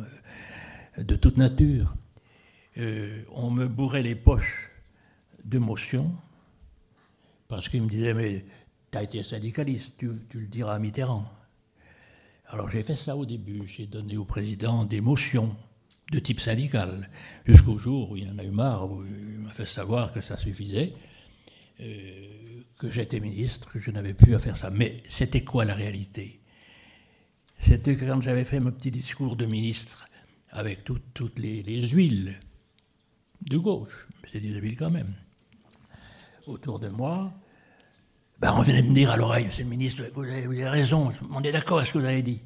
euh, 0.98 1.02
de 1.02 1.16
toute 1.16 1.36
nature, 1.36 1.94
euh, 2.78 3.22
on 3.32 3.50
me 3.50 3.66
bourrait 3.66 4.02
les 4.02 4.14
poches 4.14 4.69
d'émotion, 5.44 6.12
parce 7.48 7.68
qu'il 7.68 7.82
me 7.82 7.88
disait, 7.88 8.14
mais 8.14 8.44
tu 8.90 8.98
as 8.98 9.02
été 9.02 9.22
syndicaliste, 9.22 9.98
tu, 9.98 10.10
le 10.34 10.46
diras 10.46 10.74
à 10.74 10.78
Mitterrand. 10.78 11.30
Alors 12.46 12.68
j'ai 12.68 12.82
fait 12.82 12.96
ça 12.96 13.16
au 13.16 13.26
début, 13.26 13.66
j'ai 13.66 13.86
donné 13.86 14.16
au 14.16 14.24
président 14.24 14.84
des 14.84 15.00
motions 15.00 15.56
de 16.10 16.18
type 16.18 16.40
syndical, 16.40 17.08
jusqu'au 17.44 17.78
jour 17.78 18.10
où 18.10 18.16
il 18.16 18.28
en 18.28 18.38
a 18.38 18.44
eu 18.44 18.50
marre, 18.50 18.90
où 18.90 19.04
il 19.04 19.38
m'a 19.38 19.52
fait 19.52 19.66
savoir 19.66 20.12
que 20.12 20.20
ça 20.20 20.36
suffisait, 20.36 20.92
euh, 21.80 22.62
que 22.76 22.90
j'étais 22.90 23.20
ministre, 23.20 23.70
que 23.70 23.78
je 23.78 23.92
n'avais 23.92 24.14
plus 24.14 24.34
à 24.34 24.40
faire 24.40 24.56
ça. 24.56 24.70
Mais 24.70 25.02
c'était 25.04 25.44
quoi 25.44 25.64
la 25.64 25.74
réalité? 25.74 26.40
C'était 27.58 27.94
quand 27.94 28.20
j'avais 28.20 28.44
fait 28.44 28.58
mon 28.58 28.72
petit 28.72 28.90
discours 28.90 29.36
de 29.36 29.46
ministre, 29.46 30.08
avec 30.52 30.82
toutes 30.82 31.38
les, 31.38 31.62
les 31.62 31.86
huiles 31.88 32.34
de 33.42 33.58
gauche, 33.58 34.08
c'est 34.26 34.40
des 34.40 34.54
huiles 34.54 34.76
quand 34.76 34.90
même, 34.90 35.14
autour 36.50 36.78
de 36.78 36.88
moi, 36.88 37.32
ben 38.40 38.54
on 38.56 38.62
venait 38.62 38.82
me 38.82 38.92
dire 38.92 39.10
à 39.10 39.16
l'oreille, 39.16 39.46
Monsieur 39.46 39.64
le 39.64 39.70
ministre, 39.70 40.02
vous 40.14 40.22
avez, 40.22 40.68
raison, 40.68 41.10
on 41.32 41.42
est 41.42 41.52
d'accord 41.52 41.78
avec 41.78 41.88
ce 41.88 41.92
que 41.94 41.98
vous 41.98 42.04
avez 42.04 42.22
dit. 42.22 42.42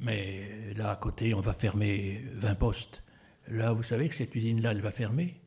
Mais 0.00 0.74
là, 0.76 0.90
à 0.90 0.96
côté, 0.96 1.34
on 1.34 1.40
va 1.40 1.52
fermer 1.52 2.22
20 2.34 2.54
postes. 2.54 3.02
Là, 3.48 3.72
vous 3.72 3.82
savez 3.82 4.08
que 4.08 4.14
cette 4.14 4.34
usine-là, 4.34 4.72
elle 4.72 4.80
va 4.80 4.92
fermer. 4.92 5.40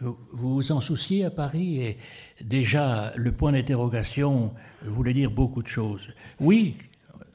Vous 0.00 0.18
vous 0.32 0.72
en 0.72 0.80
souciez 0.80 1.24
à 1.24 1.30
Paris 1.30 1.82
et 1.82 1.98
déjà, 2.40 3.12
le 3.16 3.32
point 3.32 3.52
d'interrogation 3.52 4.54
voulait 4.82 5.14
dire 5.14 5.30
beaucoup 5.30 5.62
de 5.62 5.68
choses. 5.68 6.08
Oui, 6.40 6.76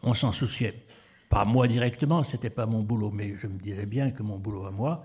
on 0.04 0.14
s'en 0.14 0.32
souciait. 0.32 0.84
Pas 1.30 1.46
moi 1.46 1.68
directement, 1.68 2.24
c'était 2.24 2.50
pas 2.50 2.66
mon 2.66 2.84
boulot, 2.84 3.12
mais 3.12 3.36
je 3.38 3.48
me 3.48 3.58
disais 3.58 3.86
bien 3.86 4.12
que 4.12 4.24
mon 4.24 4.40
boulot 4.40 4.66
à 4.66 4.72
moi, 4.72 5.04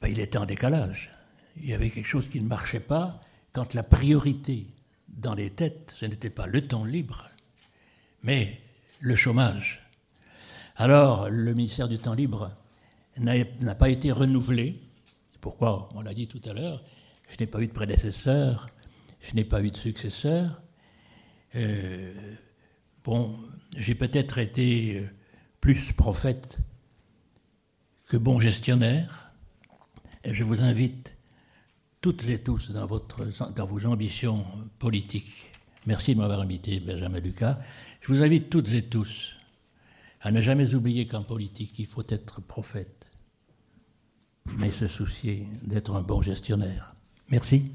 ben, 0.00 0.08
il 0.08 0.20
était 0.20 0.38
en 0.38 0.46
décalage 0.46 1.10
il 1.56 1.66
y 1.66 1.74
avait 1.74 1.90
quelque 1.90 2.06
chose 2.06 2.28
qui 2.28 2.40
ne 2.40 2.46
marchait 2.46 2.80
pas 2.80 3.20
quand 3.52 3.74
la 3.74 3.82
priorité 3.82 4.66
dans 5.08 5.34
les 5.34 5.50
têtes, 5.50 5.94
ce 5.98 6.06
n'était 6.06 6.30
pas 6.30 6.46
le 6.46 6.66
temps 6.66 6.84
libre, 6.84 7.28
mais 8.22 8.60
le 9.00 9.16
chômage. 9.16 9.86
Alors, 10.76 11.28
le 11.28 11.52
ministère 11.52 11.88
du 11.88 11.98
temps 11.98 12.14
libre 12.14 12.52
n'a 13.18 13.74
pas 13.74 13.90
été 13.90 14.12
renouvelé. 14.12 14.80
Pourquoi 15.40 15.88
On 15.94 16.00
l'a 16.00 16.14
dit 16.14 16.26
tout 16.26 16.40
à 16.44 16.52
l'heure. 16.52 16.82
Je 17.28 17.36
n'ai 17.38 17.46
pas 17.46 17.60
eu 17.60 17.66
de 17.66 17.72
prédécesseur, 17.72 18.66
je 19.20 19.34
n'ai 19.34 19.44
pas 19.44 19.62
eu 19.62 19.70
de 19.70 19.76
successeur. 19.76 20.62
Euh, 21.54 22.12
bon, 23.04 23.38
j'ai 23.76 23.94
peut-être 23.94 24.38
été 24.38 25.06
plus 25.60 25.92
prophète 25.92 26.60
que 28.08 28.16
bon 28.16 28.40
gestionnaire. 28.40 29.32
Et 30.24 30.34
je 30.34 30.44
vous 30.44 30.60
invite 30.60 31.14
toutes 32.00 32.28
et 32.28 32.42
tous 32.42 32.70
dans, 32.72 32.86
vos 32.86 33.86
ambitions 33.86 34.44
politiques 34.78 35.50
Merci 35.86 36.14
de 36.14 36.20
m'avoir 36.20 36.40
invité, 36.40 36.78
Benjamin 36.78 37.20
Lucas. 37.20 37.58
Je 38.02 38.12
vous 38.12 38.22
invite 38.22 38.50
toutes 38.50 38.72
et 38.74 38.82
tous 38.82 39.34
à 40.20 40.30
ne 40.30 40.42
jamais 40.42 40.74
oublier 40.74 41.06
qu'en 41.06 41.22
politique, 41.22 41.78
il 41.78 41.86
faut 41.86 42.04
être 42.08 42.42
prophète, 42.42 43.06
mais 44.58 44.70
se 44.70 44.86
soucier 44.86 45.48
d'être 45.62 45.94
un 45.94 46.02
bon 46.02 46.20
gestionnaire. 46.20 46.94
Merci. 47.30 47.72